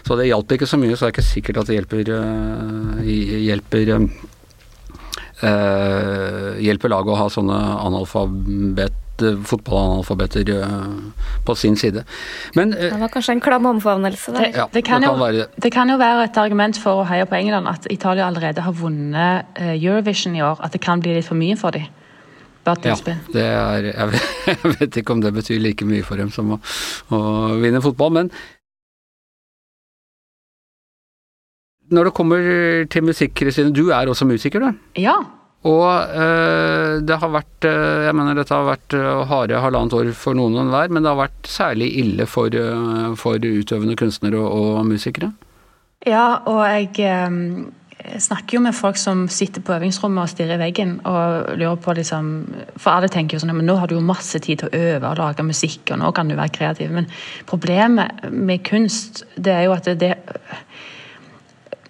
[0.05, 0.93] så det hjalp ikke så mye.
[0.97, 3.09] Så det er ikke sikkert at det hjelper, øh,
[3.47, 3.93] hjelper
[5.43, 10.65] øh, hjelper laget å ha sånne analfabet, fotballanalfabeter øh,
[11.45, 12.03] på sin side.
[12.57, 14.47] Men Det var kanskje en klam omfavnelse der.
[14.55, 15.71] ja, Det kan, det jo, kan være det.
[15.73, 19.45] kan jo være et argument for å heie på England at Italia allerede har vunnet
[19.55, 20.57] eh, Eurovision i år.
[20.63, 21.85] At det kan bli litt for mye for dem.
[22.65, 22.75] Ja,
[23.33, 26.51] det er, jeg, vet, jeg vet ikke om det betyr like mye for dem som
[26.53, 26.59] å,
[27.09, 27.21] å
[27.61, 28.29] vinne fotball, men
[31.91, 32.49] når det kommer
[32.91, 34.81] til musikk, Kristine, du er også musiker, du.
[35.01, 35.19] Ja.
[35.69, 35.85] Og
[36.17, 40.33] eh, det har vært eh, Jeg mener dette har vært eh, harde halvannet år for
[40.37, 42.55] noen og enhver, men det har vært særlig ille for,
[43.21, 45.29] for utøvende kunstnere og, og musikere.
[46.09, 50.63] Ja, og jeg eh, snakker jo med folk som sitter på øvingsrommet og stirrer i
[50.63, 52.31] veggen og lurer på liksom
[52.81, 55.11] For alle tenker jo sånn men nå har du jo masse tid til å øve
[55.11, 56.89] og lage musikk, og nå kan du være kreativ.
[56.95, 57.09] Men
[57.49, 60.15] problemet med kunst, det er jo at det, det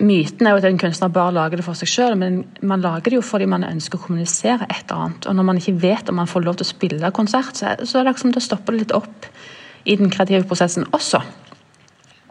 [0.02, 3.12] Myten er jo at en kunstner bare lager det for seg sjøl, men man lager
[3.14, 5.28] det jo fordi man ønsker å kommunisere et eller annet.
[5.30, 8.04] Og når man ikke vet om man får lov til å spille konsert, så er
[8.08, 9.30] det liksom det stopper litt opp
[9.86, 11.22] i den kreative prosessen også.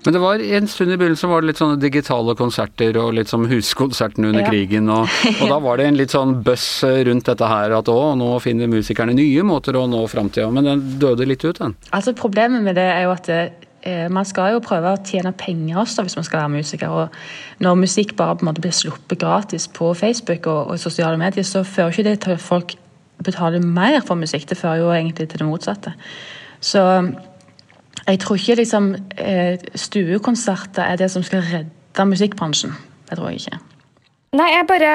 [0.01, 3.29] Men det var en stund i begynnelsen var det litt sånne digitale konserter og litt
[3.29, 4.49] som huskonserten under Ja.
[4.49, 5.05] krigen, og,
[5.43, 6.69] og da var det en litt sånn buzz
[7.05, 10.87] rundt dette her at å, nå finner musikerne nye måter å nå framtida, men den
[11.03, 11.77] døde litt ut, den.
[11.93, 13.67] Altså Problemet med det er jo at det, eh,
[14.13, 16.89] man skal jo prøve å tjene penger også hvis man skal være musiker.
[16.89, 21.17] og Når musikk bare på en måte blir sluppet gratis på Facebook og, og sosiale
[21.17, 22.75] medier, så fører ikke det til at folk
[23.25, 24.49] betaler mer for musikk.
[24.49, 25.95] Det fører jo egentlig til det motsatte.
[26.61, 26.85] Så
[28.07, 32.77] jeg tror ikke liksom eh, stuekonserter er det som skal redde musikkbransjen.
[33.09, 33.70] Det tror jeg ikke.
[34.31, 34.91] Nei, jeg bare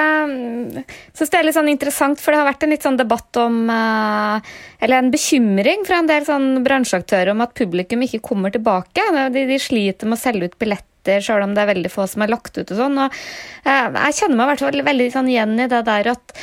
[1.11, 3.65] syns det er litt sånn interessant, for det har vært en litt sånn debatt om
[3.67, 9.03] eh, Eller en bekymring fra en del sånn bransjeaktører om at publikum ikke kommer tilbake.
[9.35, 12.23] De, de sliter med å selge ut billetter sjøl om det er veldig få som
[12.23, 12.95] er lagt ut og sånn.
[12.95, 13.19] og
[13.67, 16.35] eh, Jeg kjenner meg i hvert fall veldig sånn igjen i det der at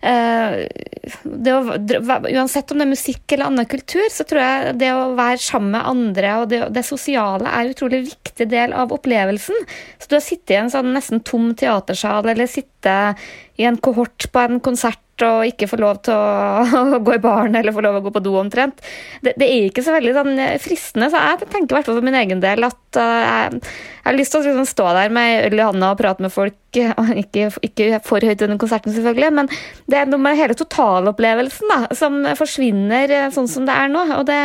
[0.00, 5.10] det å, uansett om det er musikk eller annen kultur, så tror jeg det å
[5.18, 9.68] være sammen med andre og det, det sosiale er en utrolig viktig del av opplevelsen.
[10.00, 13.20] Så du har sittet i en sånn nesten tom teatersal, eller sittet
[13.60, 17.58] i en kohort på en konsert og ikke få lov til å, gå i baren
[17.58, 18.82] eller få lov å gå på do omtrent.
[19.24, 22.06] Det, det er ikke så veldig sånn fristende, så jeg tenker i hvert fall for
[22.06, 23.60] min egen del at uh, jeg,
[24.00, 26.32] jeg har lyst til å liksom stå der med øl i handa og prate med
[26.34, 26.56] folk,
[27.22, 29.50] ikke, ikke for høyt under konserten selvfølgelig, men
[29.90, 34.06] det er noe med hele totalopplevelsen da, som forsvinner eh, sånn som det er nå.
[34.18, 34.40] Og det,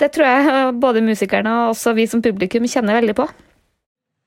[0.00, 3.28] det tror jeg eh, både musikerne og også vi som publikum kjenner veldig på.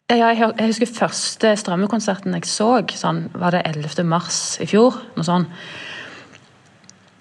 [0.09, 4.01] Ja, jeg, jeg husker første strømmekonserten jeg så, sånn, var det 11.
[4.09, 4.97] mars i fjor.
[5.13, 5.51] noe sånt.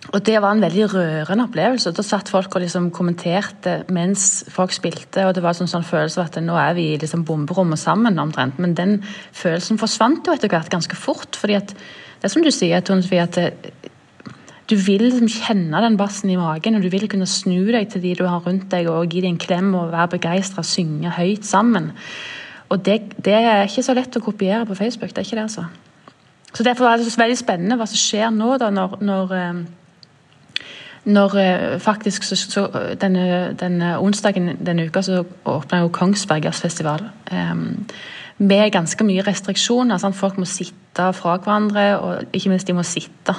[0.08, 1.92] Og Det var en veldig rørende opplevelse.
[1.92, 5.26] Da satt folk og liksom kommenterte mens folk spilte.
[5.26, 8.16] og Det var en sånn følelse av at nå er vi i liksom bomberommet sammen,
[8.18, 8.56] omtrent.
[8.58, 9.02] Men den
[9.36, 11.36] følelsen forsvant jo etter hvert ganske fort.
[11.36, 13.52] fordi at det er som du sier, Tone at det,
[14.68, 18.02] du vil liksom kjenne den bassen i magen, og du vil kunne snu deg til
[18.02, 21.44] de du har rundt deg og gi dem en klem og være begeistra, synge høyt
[21.44, 21.92] sammen.
[22.68, 25.10] Og det, det er ikke så lett å kopiere på Facebook.
[25.14, 25.64] det er ikke det altså.
[26.54, 30.62] Så Derfor er det så veldig spennende hva som skjer nå, da, når, når, eh,
[31.04, 32.66] når eh, faktisk så, så
[33.00, 37.04] denne, denne onsdagen denne uka så åpna jo Kongsbergers festival.
[37.32, 37.84] Um,
[38.38, 39.98] med ganske mye restriksjoner.
[39.98, 40.16] Sant?
[40.16, 43.34] Folk må sitte fra hverandre, og ikke minst de må sitte.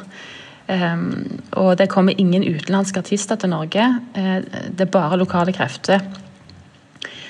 [0.69, 3.85] Um, og det kommer ingen utenlandske artister til Norge.
[4.15, 4.37] Uh,
[4.69, 6.03] det er bare lokale krefter.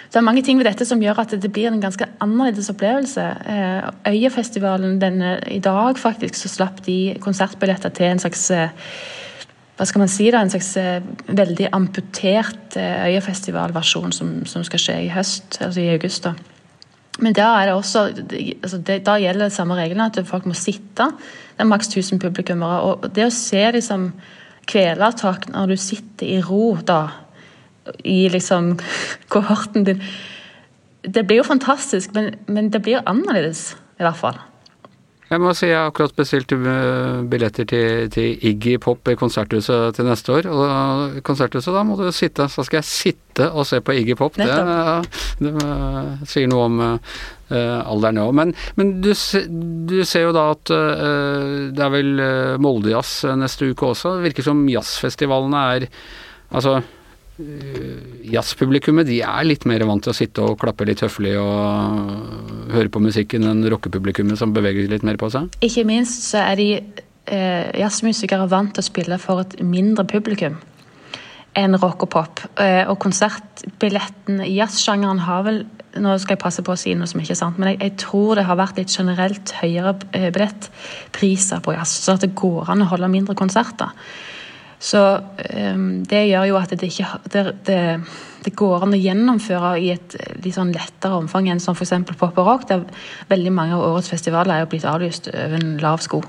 [0.10, 3.26] Det er mange ting ved dette som gjør at det blir en ganske annerledes opplevelse.
[3.46, 8.70] Uh, Øyafestivalen denne, i dag faktisk så slapp de konsertbilletter til en slags uh,
[9.78, 10.74] hva skal man si da, en slags
[11.32, 16.26] veldig amputert Øyafestivalversjon som, som skal skje i høst, altså i august.
[16.26, 16.34] da.
[17.24, 18.04] Men da er det også,
[18.64, 21.10] altså det, da gjelder det samme reglene, at folk må sitte.
[21.56, 22.82] Det er maks 1000 publikummere.
[22.88, 24.10] Og det å se liksom
[24.70, 27.02] kvelertak når du sitter i ro da,
[28.04, 28.76] i liksom
[29.30, 30.04] kohorten din
[31.00, 34.40] Det blir jo fantastisk, men, men det blir annerledes, i hvert fall.
[35.30, 39.94] Jeg må si jeg har akkurat bestilt eh, billetter til, til Iggy Pop i Konserthuset
[39.94, 40.48] til neste år.
[40.50, 42.48] Og Konserthuset, da må du sitte.
[42.50, 44.40] Så skal jeg sitte og se på Iggy Pop.
[44.40, 45.68] Det, det, det,
[46.32, 46.98] sier noe om uh,
[47.54, 48.34] alderen òg.
[48.42, 52.14] Men, men du, du, ser jo da at uh, det er vel
[52.66, 54.18] Moldejazz neste uke også.
[54.18, 55.92] Det virker som jazzfestivalene er
[56.50, 56.99] Altså Eh,
[58.30, 62.92] jazzpublikummet de er litt mer vant til å sitte og klappe litt høflig og høre
[62.92, 65.48] på musikken enn rockepublikummet som beveger litt mer på seg?
[65.66, 70.60] Ikke minst så er de eh, jazzmusikere vant til å spille for et mindre publikum
[71.58, 72.42] enn rock og pop.
[72.62, 75.64] Eh, og konsertbilletten jazzsjangeren har vel
[76.00, 77.96] nå skal jeg passe på å si noe som ikke er sant, men jeg, jeg
[78.04, 82.86] tror det har vært litt generelt høyere billettpriser på jazz, så at det går an
[82.86, 83.96] å holde mindre konserter.
[84.80, 87.80] Så um, det gjør jo at det ikke det, det,
[88.46, 91.94] det, går an å gjennomføre i et litt sånn lettere omfang enn som f.eks.
[92.14, 92.68] pop og rock.
[92.72, 92.86] Der
[93.32, 96.24] veldig mange av årets festivaler er blitt avlyst over en lav sko.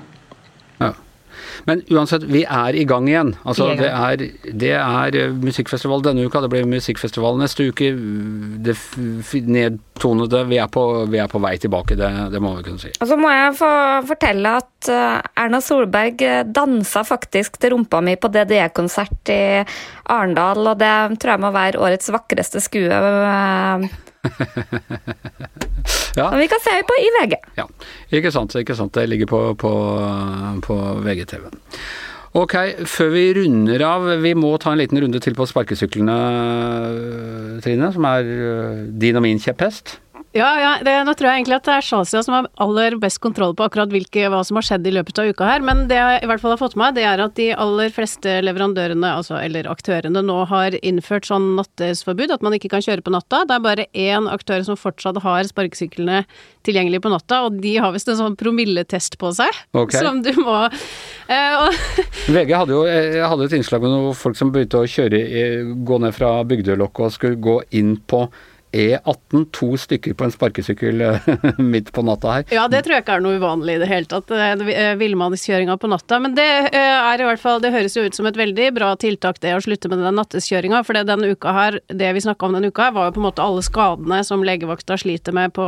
[1.69, 3.33] Men uansett, vi er i gang igjen.
[3.47, 4.23] Altså, det, er,
[4.63, 7.91] det er eh, musikkfestival denne uka, det blir musikkfestival neste uke.
[8.65, 8.75] Det
[9.51, 12.91] nedtonede Vi er på, vi er på vei tilbake, det, det, må vi kunne si.
[12.99, 13.71] Og så må jeg få
[14.09, 19.41] fortelle at eh, Erna Solberg eh, dansa faktisk til rumpa mi på DDE-konsert i
[20.11, 22.89] Arendal, og det tror jeg må være årets vakreste skue
[26.19, 26.27] ja.
[26.29, 27.35] Og vi kan se på i VG.
[27.59, 27.67] Ja,
[28.19, 28.55] ikke sant.
[28.59, 28.93] ikke sant.
[28.95, 29.73] Det ligger på, på,
[30.65, 31.59] på VGTV-en.
[32.41, 32.53] Ok,
[32.87, 36.15] før vi runder av, vi må ta en liten runde til på sparkesyklene,
[37.63, 39.97] Trine, som er eh, din og min kjepphest.
[40.35, 43.19] Ja, ja det, nå tror jeg egentlig at det er Shazia som har aller best
[43.23, 45.65] kontroll på akkurat hvilke, hva som har skjedd i løpet av uka her.
[45.65, 47.93] Men det jeg i hvert fall har fått med meg, det er at de aller
[47.93, 53.05] fleste leverandørene, altså, eller aktørene, nå har innført sånn nattesforbud, at man ikke kan kjøre
[53.05, 53.43] på natta.
[53.49, 56.23] Det er bare én aktør som fortsatt har sparkesyklene
[56.65, 59.99] tilgjengelig på natta, og de har visst en sånn promilletest på seg, okay.
[60.01, 61.83] som du må uh,
[62.35, 65.21] VG hadde jo jeg hadde et innslag med noen folk som begynte å kjøre,
[65.87, 68.25] gå ned fra Bygdelokket og skulle gå inn på
[68.71, 71.27] E18, to stykker på en sparkesykkel eh,
[71.73, 72.45] midt på natta her.
[72.55, 75.75] Ja, det tror jeg ikke er noe uvanlig i det hele tatt, eh, eh, villmannskjøringa
[75.81, 76.21] på natta.
[76.23, 79.41] Men det er i hvert fall, det høres jo ut som et veldig bra tiltak
[79.43, 80.83] det å slutte med den natteskjøringa.
[80.87, 83.23] For det denne uka her, det vi snakka om denne uka her, var jo på
[83.23, 85.67] en måte alle skadene som legevakta sliter med på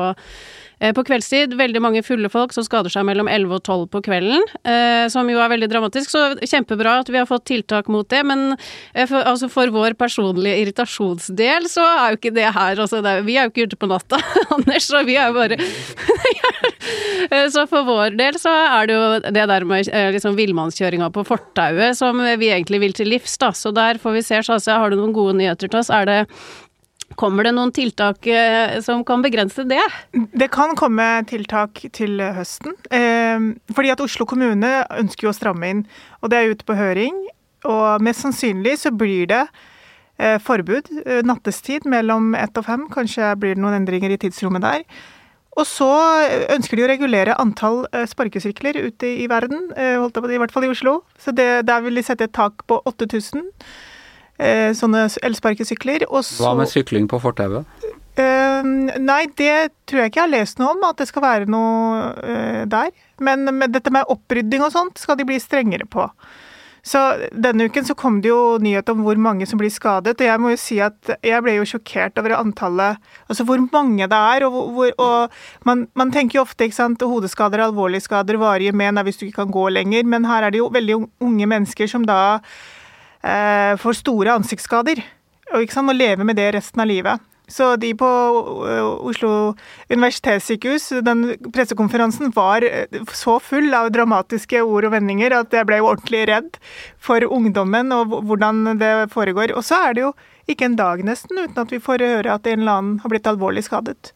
[0.91, 4.43] på kveldstid veldig mange fulle folk som skader seg mellom 11 og 12 på kvelden,
[4.67, 6.11] eh, som jo er veldig dramatisk.
[6.11, 9.95] Så kjempebra at vi har fått tiltak mot det, men eh, for, altså for vår
[9.99, 13.79] personlige irritasjonsdel så er jo ikke det her altså det Vi er jo ikke ute
[13.79, 14.19] på natta,
[14.55, 15.59] Anders, så vi er jo bare
[17.53, 21.97] Så for vår del så er det jo det der med liksom villmannskjøringa på fortauet
[21.97, 23.53] som vi egentlig vil til livs, da.
[23.55, 25.91] Så der får vi se, Shazia, har du noen gode nyheter til oss?
[25.93, 26.19] Er det
[27.19, 29.81] Kommer det noen tiltak eh, som kan begrense det?
[30.11, 32.75] Det kan komme tiltak til høsten.
[32.93, 35.85] Eh, fordi at Oslo kommune ønsker jo å stramme inn,
[36.21, 37.19] og det er ute på høring.
[37.69, 39.43] Og mest sannsynlig så blir det
[40.17, 40.89] eh, forbud
[41.27, 42.87] nattestid mellom ett og fem.
[42.93, 44.87] Kanskje blir det noen endringer i tidsrommet der.
[45.53, 45.91] Og så
[46.49, 51.03] ønsker de å regulere antall sparkesykler ute i verden, i hvert fall i Oslo.
[51.21, 53.51] Så det, der vil de sette et tak på 8000.
[54.41, 56.07] Eh, sånne elsparkesykler.
[56.09, 57.67] Hva med sykling på fortauet?
[58.13, 58.61] Uh,
[59.01, 62.09] nei, det tror jeg ikke jeg har lest noe om, at det skal være noe
[62.13, 62.91] uh, der.
[63.23, 66.05] Men med dette med opprydding og sånt skal de bli strengere på.
[66.83, 66.99] Så
[67.31, 70.41] denne uken så kom det jo nyhet om hvor mange som blir skadet, og jeg
[70.43, 72.99] må jo si at jeg ble jo sjokkert over antallet
[73.31, 77.05] Altså hvor mange det er, og, hvor, og man, man, tenker jo ofte ikke sant,
[77.07, 80.59] hodeskader, alvorlige skader, varige men hvis du ikke kan gå lenger, men her er det
[80.59, 82.19] jo veldig unge mennesker som da
[83.23, 85.03] eh, får store ansiktsskader.
[85.53, 87.29] Og ikke sant, må leve med det resten av livet.
[87.47, 88.09] Så de på
[88.69, 89.31] eh, Oslo
[89.91, 95.81] universitetssykehus, den pressekonferansen var eh, så full av dramatiske ord og vendinger at jeg ble
[95.81, 96.55] jo ordentlig redd
[97.03, 99.53] for ungdommen og hvordan det foregår.
[99.57, 100.13] Og så er det jo
[100.49, 103.27] ikke en dag nesten uten at vi får høre at en eller annen har blitt
[103.29, 104.15] alvorlig skadet.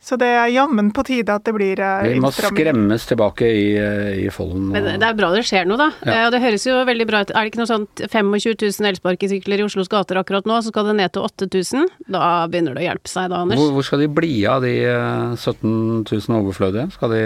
[0.00, 2.14] Så det er jammen på tide at det blir innstramming.
[2.14, 2.58] Vi må innstramming.
[2.62, 4.68] skremmes tilbake i, eh, i folden.
[4.72, 5.88] Men det, er bra det skjer noe, da.
[6.06, 6.12] Ja.
[6.12, 7.32] Eh, Og det høres jo veldig bra ut.
[7.34, 10.86] Er det ikke noe sånt 25 000 elsparkesykler i Oslos gater akkurat nå, så skal
[10.86, 11.88] det ned til 8000?
[12.14, 13.58] Da begynner det å hjelpe seg da, Anders.
[13.58, 16.86] Hvor, hvor skal de bli av de eh, 17 000 overflødige?
[16.94, 17.20] Skal de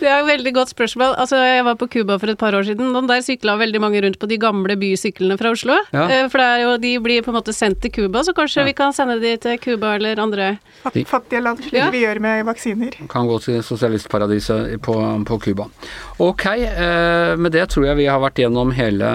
[0.00, 1.16] Det er jo et veldig godt spørsmål.
[1.18, 4.00] Altså, jeg var på Cuba for et par år siden, og der sykla veldig mange
[4.06, 5.76] rundt på de gamle bysyklene fra Oslo.
[5.92, 6.06] Ja.
[6.08, 8.64] Eh, For det er jo, de blir på en måte sendt til Cuba, så kanskje
[8.70, 10.54] vi kan sende de til Cuba eller andre
[11.10, 11.90] Fattige land, Ja.
[12.04, 12.96] Gjør med vaksiner.
[13.10, 14.94] kan gå til sosialistparadiset på,
[15.26, 15.68] på Cuba.
[16.22, 19.10] Ok, eh, med det tror jeg vi har vært gjennom hele,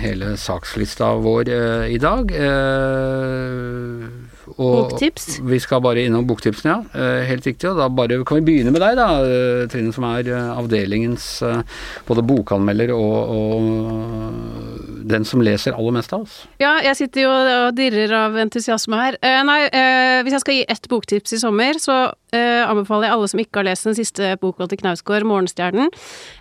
[0.00, 2.32] hele sakslista vår eh, i dag.
[2.32, 4.08] Eh,
[4.58, 5.38] og Boktips.
[5.44, 6.80] Vi skal bare innom boktipsene, ja.
[6.96, 7.68] Eh, helt riktig.
[7.70, 9.08] Og da bare kan vi begynne med deg, da,
[9.70, 11.28] Trine, som er avdelingens
[12.08, 14.77] både bokanmelder og, og
[15.08, 16.36] den som leser aller mest av oss.
[16.60, 19.18] Ja, jeg sitter jo og dirrer av entusiasme her.
[19.24, 21.98] Eh, nei, eh, hvis jeg skal gi ett boktips i sommer, så
[22.36, 25.92] eh, anbefaler jeg alle som ikke har lest den siste boka til Knausgård, 'Morgenstjernen',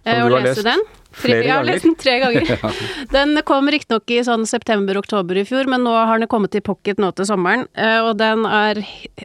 [0.06, 0.88] eh, å lese lest den.
[1.18, 1.72] Flere ganger.
[1.72, 2.52] Ja, nesten tre ganger.
[3.16, 7.02] Den kom riktignok i sånn september-oktober i fjor, men nå har den kommet i pocket
[7.02, 8.82] nå til sommeren, eh, og den er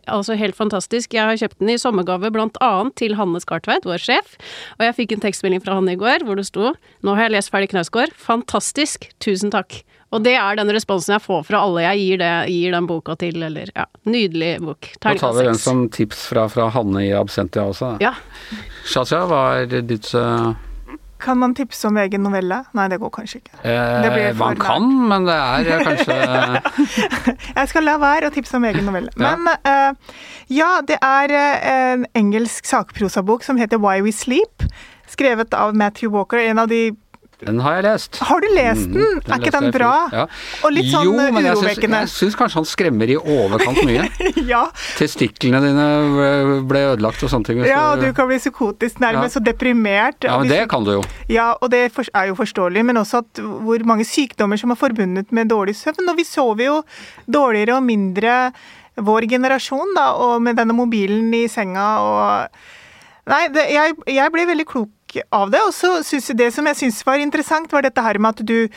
[0.06, 1.14] altså helt fantastisk.
[1.16, 4.36] Jeg har kjøpt den i sommergave blant annet til Hanne Skartveit, vår sjef,
[4.78, 7.36] og jeg fikk en tekstmelding fra Hanne i går hvor det sto 'Nå har jeg
[7.36, 8.12] lest ferdig Knausgård.
[8.14, 9.10] Fantastisk.
[9.20, 9.82] Tusen takk'.
[10.12, 13.16] Og det er den responsen jeg får fra alle jeg gir, det, gir den boka
[13.20, 14.90] til, eller ja, nydelig bok.
[15.00, 17.94] Da tar vi den som tips fra, fra Hanne i Absentia også.
[17.94, 18.10] da.
[18.10, 18.60] Ja.
[18.84, 20.52] Shazia, hva er ditt eh,
[21.22, 22.62] Kan man tipse om egen novelle?
[22.74, 23.58] Nei, det går kanskje ikke.
[23.62, 26.16] Det blir Eh, man kan, men det er eh, kanskje
[27.58, 29.12] Jeg skal la være å tipse om egen novelle.
[29.16, 29.34] Ja.
[29.36, 30.16] Men eh,
[30.52, 34.66] ja, det er eh, en engelsk sakprosabok som heter Why We Sleep.
[35.12, 36.92] Skrevet av Matthew Walker, en av de
[37.42, 38.18] Den har jeg lest.
[38.22, 39.02] Har du lest den?
[39.02, 39.92] Mhm, er ikke den bra?
[40.12, 40.24] Ja.
[40.64, 42.00] Og litt sånn jo, men jeg syns- urovekkende.
[42.04, 44.04] Jeg syns kanskje han skremmer i overkant mye.
[44.52, 44.60] ja.
[44.98, 45.86] Testiklene dine
[46.70, 47.62] ble ødelagt og sånne ting.
[47.66, 49.40] ja, og du kan bli psykotisk, nærmest Ja.
[49.40, 50.22] og deprimert.
[50.28, 51.02] Ja, men det kan du jo.
[51.28, 55.32] Ja, og det er jo forståelig, men også at hvor mange sykdommer som er forbundet
[55.32, 56.08] med dårlig søvn.
[56.08, 56.78] Og vi sover jo
[57.30, 58.36] dårligere og mindre
[59.00, 62.48] vår generasjon, da, og med denne mobilen i senga og
[63.30, 65.60] Nei, det, jeg, jeg ble veldig klok av det.
[65.62, 68.44] Og så syns jeg det som jeg syns var interessant, var dette her med at
[68.48, 68.68] du,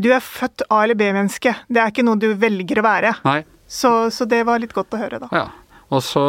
[0.00, 1.54] du er født A- eller B-menneske.
[1.70, 3.14] Det er ikke noe du velger å være.
[3.28, 3.40] Nei.
[3.72, 5.28] Så, så det var litt godt å høre, da.
[5.32, 5.44] Ja.
[5.92, 6.22] Og så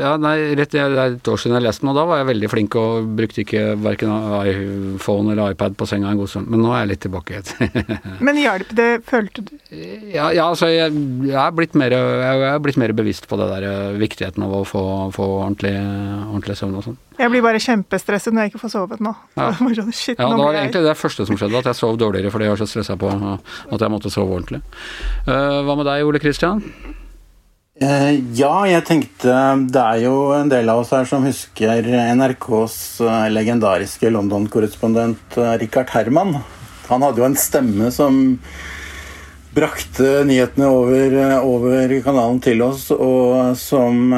[0.00, 2.28] Ja, nei, rett, det er et år siden jeg leste den, og da var jeg
[2.30, 4.10] veldig flink og brukte ikke verken
[4.50, 6.48] iPhone eller iPad på senga en god stund.
[6.50, 7.42] Men nå er jeg litt tilbake.
[8.26, 9.52] Men hjalp det, følte du?
[9.70, 10.90] ja, ja, altså jeg,
[11.28, 14.56] jeg, er blitt mer, jeg er blitt mer bevisst på det der eh, viktigheten av
[14.58, 14.82] å få,
[15.14, 15.74] få ordentlig,
[16.26, 16.98] ordentlig søvn og sånn.
[17.20, 19.14] Jeg blir bare kjempestresset når jeg ikke får sovet nå.
[19.38, 19.50] Ja.
[19.80, 21.98] Sånn, shit, Ja, nå det var jeg- egentlig det første som skjedde, at jeg sov
[22.00, 24.62] dårligere fordi jeg var så stressa på at jeg måtte sove ordentlig.
[25.28, 26.64] Uh, hva med deg, Ole Kristian?
[27.80, 29.34] Eh, ja, jeg tenkte
[29.72, 35.54] Det er jo en del av oss her som husker NRKs eh, legendariske London-korrespondent eh,
[35.62, 36.34] Richard Herman.
[36.90, 38.36] Han hadde jo en stemme som
[39.56, 44.12] brakte nyhetene over, over kanalen til oss, og som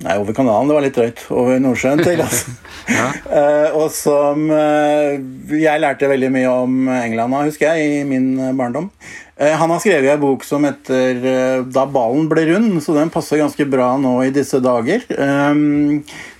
[0.00, 1.22] Nei, over kanalen, det var litt drøyt.
[1.28, 2.44] Over Nordsjøen til oss.
[2.90, 5.18] uh, og som uh,
[5.52, 8.88] jeg lærte veldig mye om England husker jeg, i min eh, barndom.
[9.36, 11.20] Uh, han har skrevet en bok som heter
[11.68, 15.04] 'Da ballen ble rund', så den passer ganske bra nå i disse dager.
[15.04, 15.60] Eh,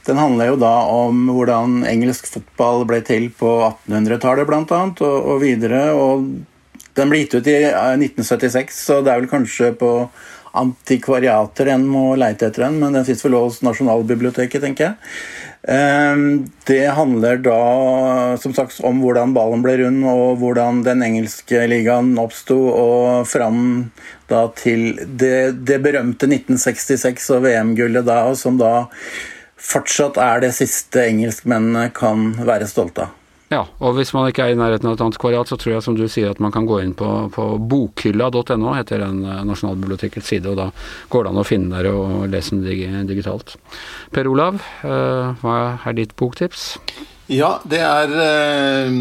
[0.08, 5.34] den handler jo da om hvordan engelsk fotball ble til på 1800-tallet, blant annet, og,
[5.34, 5.90] og videre.
[5.92, 6.24] og
[6.98, 9.92] den ble gitt ut i eh, 1976, så det er vel kanskje på
[10.56, 14.94] antikvariater en må leite etter en, men den sitter vel hos Nasjonalbiblioteket, tenker jeg.
[15.68, 21.66] Ehm, Det handler da som sagt om hvordan ballen ble rund, og hvordan den engelske
[21.68, 23.90] ligaen oppsto, og fram
[24.28, 28.88] da til det, det berømte 1966 og VM-gullet da, som da
[29.60, 33.19] fortsatt er det siste engelskmennene kan være stolte av.
[33.50, 35.96] Ja, og hvis man ikke er i nærheten av et antikvariat, så tror jeg som
[35.98, 40.52] du sier at man kan gå inn på, på bokhylla.no, heter den eh, Nasjonalbibliotekets side,
[40.52, 40.68] og da
[41.10, 43.56] går det an å finne der og lese den dig digitalt.
[44.14, 46.76] Per Olav, eh, hva er ditt boktips?
[47.30, 48.94] Ja, det er eh,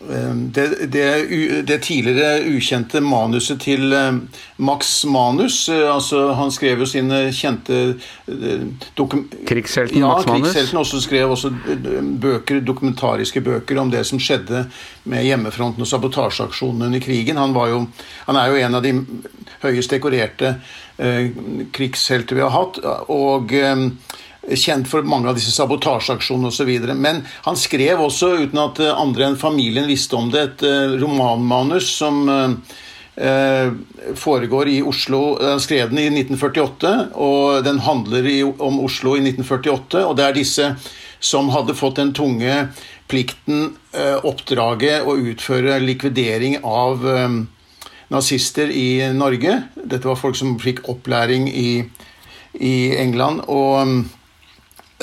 [0.00, 4.14] det, det, det tidligere ukjente manuset til eh,
[4.56, 5.68] Max Manus.
[5.68, 7.80] eh, Altså, han skrev jo sine kjente
[8.28, 8.64] eh.
[9.48, 10.48] Krigshelten ja, Max Manus?
[10.48, 14.64] krigshelten også skrev også eh, bøker, dokumentariske bøker om det som skjedde
[15.04, 17.40] med hjemmefronten og sabotasjeaksjonene under krigen.
[17.40, 17.84] Han, var jo,
[18.26, 18.94] han er jo en av de
[19.66, 20.54] høyest dekorerte
[20.96, 21.28] eh,
[21.76, 22.80] krigshelter vi har hatt.
[23.08, 23.52] og...
[24.48, 26.70] Kjent for mange av disse sabotasjeaksjonene osv.
[26.96, 30.94] Men han skrev også, uten at eh, andre enn familien visste om det, et eh,
[31.02, 33.72] romanmanus som eh,
[34.16, 35.36] foregår i Oslo.
[35.42, 40.06] Den skrev den i 1948, og den handler om Oslo i 1948.
[40.08, 40.70] Og det er disse
[41.20, 42.70] som hadde fått den tunge
[43.10, 43.74] plikten,
[44.24, 47.02] oppdraget, å utføre likvidering av
[48.14, 49.56] nazister i Norge.
[49.74, 51.82] Dette var folk som fikk opplæring i,
[52.54, 53.42] i England.
[53.50, 54.06] og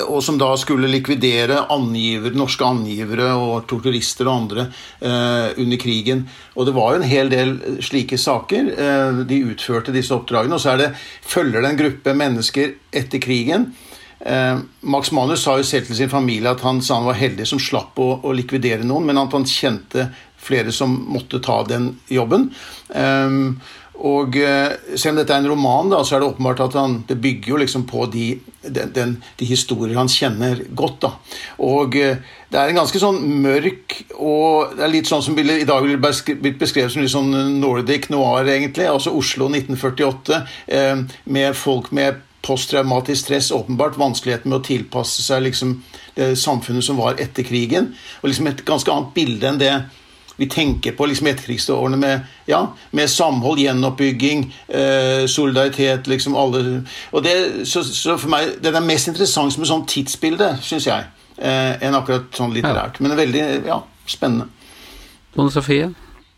[0.06, 4.66] og som da skulle likvidere angivere, norske angivere og torturister og andre
[5.00, 6.24] eh, under krigen.
[6.54, 8.72] Og det var jo en hel del slike saker.
[8.78, 10.54] Eh, de utførte disse oppdragene.
[10.54, 10.88] Og så er det,
[11.26, 13.72] følger det en gruppe mennesker etter krigen.
[14.20, 17.46] Eh, Max Manus sa jo selv til sin familie at han sa han var heldig
[17.46, 21.92] som slapp å, å likvidere noen, men at han kjente flere som måtte ta den
[22.08, 22.48] jobben.
[22.88, 23.58] Um,
[23.98, 27.00] og eh, Selv om dette er en roman, da, så er det åpenbart at han,
[27.08, 28.26] det bygger jo liksom på de,
[28.62, 31.00] den, den, de historier han kjenner godt.
[31.02, 31.10] da.
[31.66, 35.66] Og eh, Det er en ganske sånn mørk og det er litt sånn som i
[35.68, 38.86] dag ville blitt beskrevet som litt sånn Nordic noir, egentlig.
[38.88, 40.42] Altså Oslo 1948,
[40.78, 45.80] eh, med folk med posttraumatisk stress, åpenbart vanskeligheten med å tilpasse seg liksom,
[46.14, 47.92] det samfunnet som var etter krigen.
[48.22, 49.74] Og liksom et ganske annet bilde enn det
[50.38, 56.64] vi tenker på liksom etterkrigsårene med, ja, med samhold, gjenoppbygging, eh, solidaritet liksom alle
[57.12, 60.86] og det, så, så, for meg, det er mest interessant som et sånt tidsbilde, syns
[60.88, 61.08] jeg,
[61.38, 63.00] eh, enn akkurat sånn litterært.
[63.02, 64.48] Men veldig ja, spennende.
[65.34, 65.90] Tone Sofie?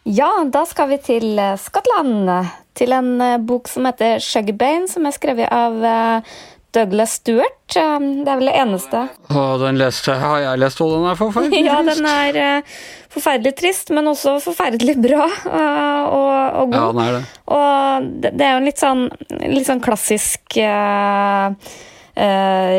[0.08, 2.30] Ja, da skal vi til eh, Skottland.
[2.76, 6.38] Til en eh, bok som heter Suggarbane, som er skrevet av eh,
[6.74, 7.76] Douglas Stewart.
[7.76, 9.02] Um, det er vel det eneste.
[9.30, 13.54] Å, den leste, har jeg lest, og den er forferdelig Ja, den er uh, forferdelig
[13.58, 16.78] trist, men også forferdelig bra uh, og, og, god.
[16.78, 17.22] Ja, den er det.
[17.50, 19.06] Og det, er jo en litt sånn,
[19.50, 21.54] litt sånn klassisk uh,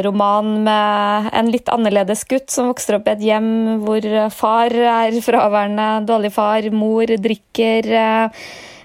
[0.05, 3.47] roman med en litt annerledes gutt som vokser opp i et hjem
[3.81, 7.89] hvor far er fraværende, dårlig far, mor drikker.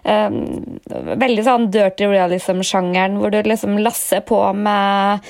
[0.07, 0.79] Um,
[1.19, 5.27] veldig sånn dirty realism-sjangeren, hvor du liksom lasser på med,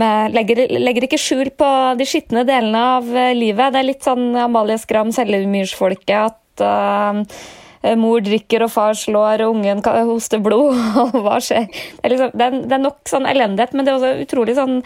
[0.00, 3.70] med legger, legger, ikke skjul på de skitne delene av eh, livet.
[3.70, 9.54] Det er litt sånn Amalie Skram, Sellemyrsfolket, at uh, mor drikker og far slår, og
[9.54, 10.74] ungen hoster blod,
[11.22, 11.70] hva skjer?
[11.70, 14.58] Det er, liksom, det, er, det er, nok sånn elendighet, men det er også utrolig
[14.58, 14.78] sånn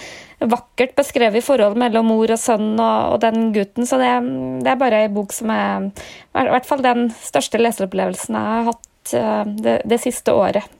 [0.52, 3.88] vakkert beskrevet i forhold mellom mor og sønn og, og den gutten.
[3.88, 4.12] Så det,
[4.60, 5.88] det er bare ei bok som er
[6.36, 10.70] I hvert fall den største leseropplevelsen jeg har hatt Eh, det, det siste året.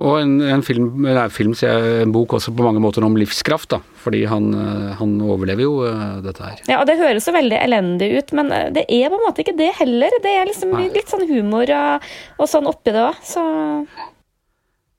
[0.00, 3.82] Og en, en film, nei, film, en bok også på mange måter om livskraft, da.
[4.00, 6.62] Fordi han, eh, han, overlever jo eh, dette her.
[6.70, 9.58] Ja, og det høres jo veldig elendig ut, men det er på en måte ikke
[9.58, 10.16] det heller.
[10.24, 10.88] Det er liksom Nei.
[10.94, 12.08] litt sånn humor og,
[12.40, 13.44] og sånn oppi det òg, så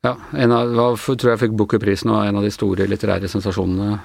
[0.01, 3.99] ja, en av, hva tror jeg fikk Booker-prisen og en av de store litterære sensasjonene.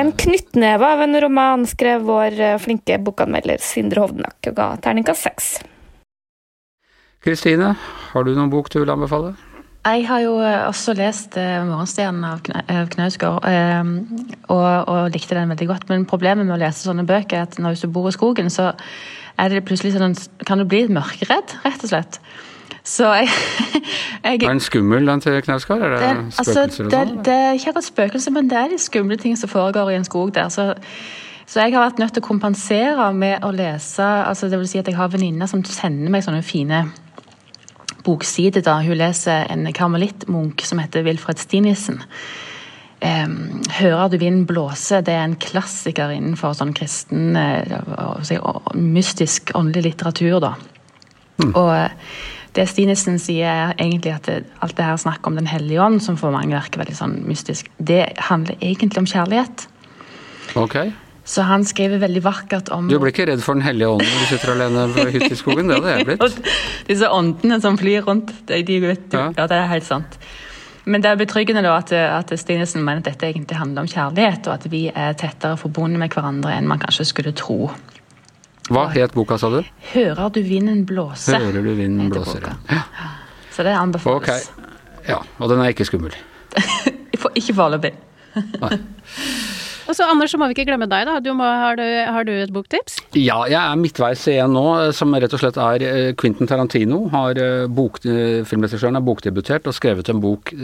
[0.00, 5.50] En knyttneve av en roman skrev vår flinke bokanmelder Sindre Hovdenak og ga terningkast seks.
[7.22, 7.74] Kristine,
[8.12, 9.36] har du noen bok du vil anbefale?
[9.82, 13.96] Jeg har jo eh, også lest uh, 'Morgenstjernen' av Knausgård, um,
[14.48, 15.88] og, og, likte den veldig godt.
[15.90, 18.72] Men problemet med å lese sånne bøker er at når du bor i skogen, så
[19.38, 20.14] er det plutselig sånn,
[20.46, 22.20] kan du bli mørkeredd, rett og slett.
[22.86, 23.28] Så jeg,
[24.24, 25.82] jeg Er den skummel, den til Knausgård?
[25.82, 27.18] Er det, det spøkelser altså, det, sånn?
[27.26, 30.06] det, er ikke akkurat spøkelser, men det er de skumle ting som foregår i en
[30.06, 30.50] skog der.
[30.50, 30.72] Så,
[31.46, 34.78] så jeg har vært nødt til å kompensere med å lese altså det vil si
[34.78, 36.84] at Jeg har venninner som sender meg sånne fine
[38.04, 38.62] bokside.
[38.62, 42.02] da Hun leser en karmelittmunk som heter Wilfred Stinissen.
[43.02, 50.38] 'Hører du vind blåse' det er en klassiker innenfor sånn kristen, uh, mystisk, åndelig litteratur.
[50.40, 50.54] da.
[51.42, 51.54] Mm.
[51.56, 51.90] Og eh,
[52.54, 56.02] det Stinissen sier, er egentlig at det, alt det her snakk om Den hellige ånd,
[56.04, 59.66] som for mange virker veldig sånn mystisk, det handler egentlig om kjærlighet.
[60.54, 60.92] Okay.
[61.24, 64.24] Så han skriver veldig vakkert om Du blir ikke redd for Den hellige ånden når
[64.24, 65.70] du sitter alene på hytta i skogen?
[65.70, 66.48] Det hadde jeg blitt.
[66.88, 69.28] Disse åndene som flyr rundt, de, de, ja.
[69.30, 69.46] ja.
[69.46, 70.18] det er helt sant.
[70.84, 74.48] Men det er betryggende da at, at Stinesen mener at dette egentlig handler om kjærlighet,
[74.50, 77.70] og at vi er tettere forbundet med hverandre enn man kanskje skulle tro.
[78.72, 79.62] Hva het boka, sa du?
[79.92, 81.38] 'Hører du vinden blåse'.
[81.38, 82.82] Hører du vinden blåser, ja.
[83.52, 84.16] Så det anbefales.
[84.16, 84.40] Okay.
[85.08, 86.14] Ja, og den er ikke skummel?
[87.38, 87.92] ikke foreløpig.
[89.92, 91.18] Og så Anders, så må vi ikke glemme deg, da.
[91.20, 92.94] Du må, har, du, har, du, et boktips?
[93.12, 94.64] Ja, jeg er midtveis igjen nå,
[94.96, 97.02] som rett og slett er eh, Quentin Tarantino.
[97.12, 100.54] har eh, bok, eh, Filmregissøren har bokdebutert og skrevet en bok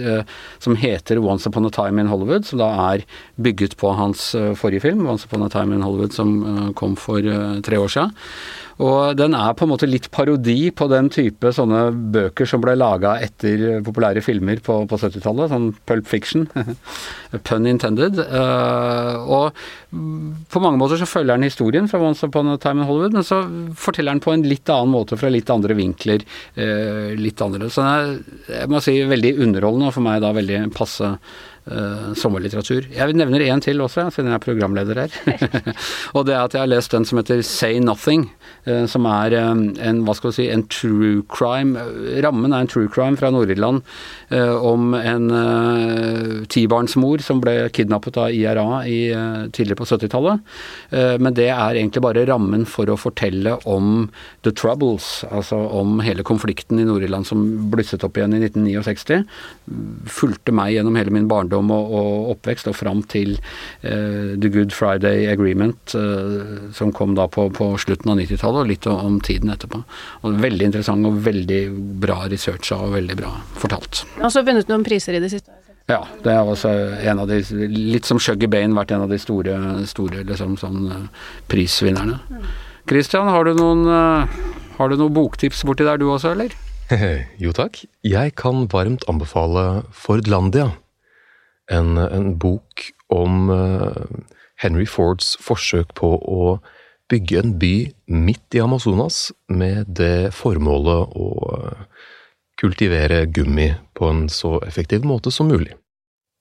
[0.64, 3.04] som heter 'Once Upon a Time in Hollywood', som da er
[3.36, 7.20] bygget på hans forrige film, 'Once Upon a Time in Hollywood', som kom for
[7.60, 8.16] tre år siden.
[8.84, 12.76] Og den er på en måte litt parodi på den type sånne bøker som ble
[12.78, 16.46] laga etter populære filmer på, på 70-tallet, sånn Pulp Fiction.
[17.48, 18.20] Pun intended.
[18.22, 19.58] Uh, og
[19.90, 23.26] på mange måter så følger den historien fra Once Upon a Time in Hollywood, men
[23.26, 23.42] så
[23.78, 26.22] forteller den på en litt annen måte fra litt andre vinkler.
[26.54, 27.72] Uh, litt andre.
[27.72, 31.16] Så den er, jeg må si, veldig underholdende, og for meg da veldig passe
[31.70, 32.88] uh, sommerlitteratur.
[32.94, 35.16] Jeg nevner én til også, siden jeg er programleder her.
[36.16, 38.28] og det er at jeg har lest den som heter Say Nothing,
[38.68, 41.76] uh, som er um, en hva skal vi si, en true crime.
[42.24, 43.84] Rammen er en true crime fra Nord-Irland
[44.32, 45.28] uh, om en
[46.50, 48.98] tibarnsmor som ble kidnappet av IRA i,
[49.54, 50.40] tidligere på 70-tallet.
[51.20, 54.08] men det er egentlig bare rammen for å fortelle om
[54.46, 59.20] the troubles, altså om hele konflikten i Nord-Irland som blusset opp igjen i 1969.
[60.18, 63.36] Fulgte meg gjennom hele min barndom barndom og, og oppvekst og fram til
[63.84, 68.68] uh, The Good Friday Agreement, uh, som kom da på, på slutten av 90-tallet, og
[68.68, 69.82] litt om tiden etterpå.
[70.22, 71.62] Og Veldig interessant og veldig
[72.00, 74.04] bra researcha og veldig bra fortalt.
[74.22, 75.52] Og så vunnet noen priser i det siste?
[75.88, 76.68] Ja, det er også
[77.00, 77.38] en av de
[77.72, 79.56] Litt som Shuggy Bane vært en av de store,
[79.88, 81.08] store liksom, sånn,
[81.48, 82.18] prisvinnerne.
[82.88, 83.88] Christian, har du noen
[84.78, 86.52] har du noen boktips borti der du også, eller?
[87.44, 87.80] jo takk.
[88.06, 90.70] Jeg kan varmt anbefale Fordlandia
[91.72, 94.04] en, en bok om uh,
[94.60, 96.58] Henry Fords forsøk på å
[97.08, 97.74] bygge en by
[98.12, 102.06] midt i Amazonas med det formålet å uh,
[102.60, 105.76] kultivere gummi på en så effektiv måte som mulig.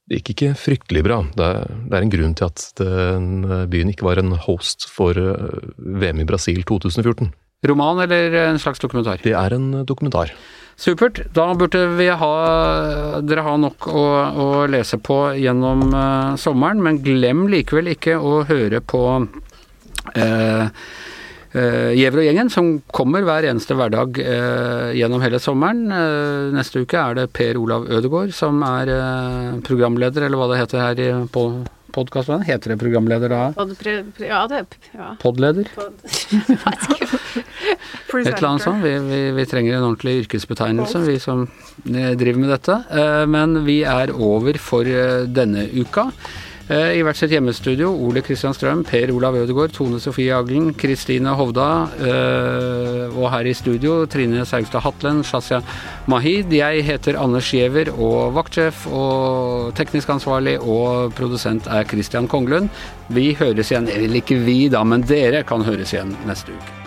[0.07, 1.19] Det gikk ikke fryktelig bra.
[1.35, 5.17] Det er, det er en grunn til at den byen ikke var en host for
[5.19, 7.33] uh, VM i Brasil 2014.
[7.67, 9.19] Roman eller en slags dokumentar?
[9.23, 10.31] Det er en dokumentar.
[10.77, 11.23] Supert.
[11.33, 12.33] Da burde vi ha,
[13.25, 18.43] dere ha nok å, å lese på gjennom uh, sommeren, men glem likevel ikke å
[18.45, 20.69] høre på uh,
[21.57, 25.87] Uh, Gjever og gjengen, som kommer hver eneste hverdag uh, gjennom hele sommeren.
[25.89, 28.91] Uh, neste uke er det Per Olav Ødegaard som er
[29.65, 31.47] programleder, eller hva det heter her på
[31.95, 32.45] podkastvennen.
[32.45, 33.41] Heter det programleder da?
[33.55, 33.73] Pod,
[34.21, 35.13] ja, det ja.
[35.23, 35.71] Podleder?
[35.73, 35.95] Pod,
[37.67, 38.83] Et eller annet sånt.
[38.83, 41.47] Vi, vi, vi, trenger en ordentlig yrkesbetegnelse, vi som
[41.83, 42.81] driver med dette.
[43.29, 44.87] Men vi er over for
[45.27, 46.11] denne uka.
[46.67, 51.67] I hvert sitt hjemmestudio Ole Kristian Strøm, Per Olav Ødegaard, Tone Sofie Aglen, Kristine Hovda.
[53.07, 55.61] Og her i studio Trine Saugstad Hatlen, Shazia
[56.11, 56.51] Mahid.
[56.51, 62.67] Jeg heter Anders Giæver og vaktsjef og teknisk ansvarlig og produsent er Christian Konglund.
[63.15, 66.86] Vi høres igjen, eller ikke vi da, men dere kan høres igjen neste uke.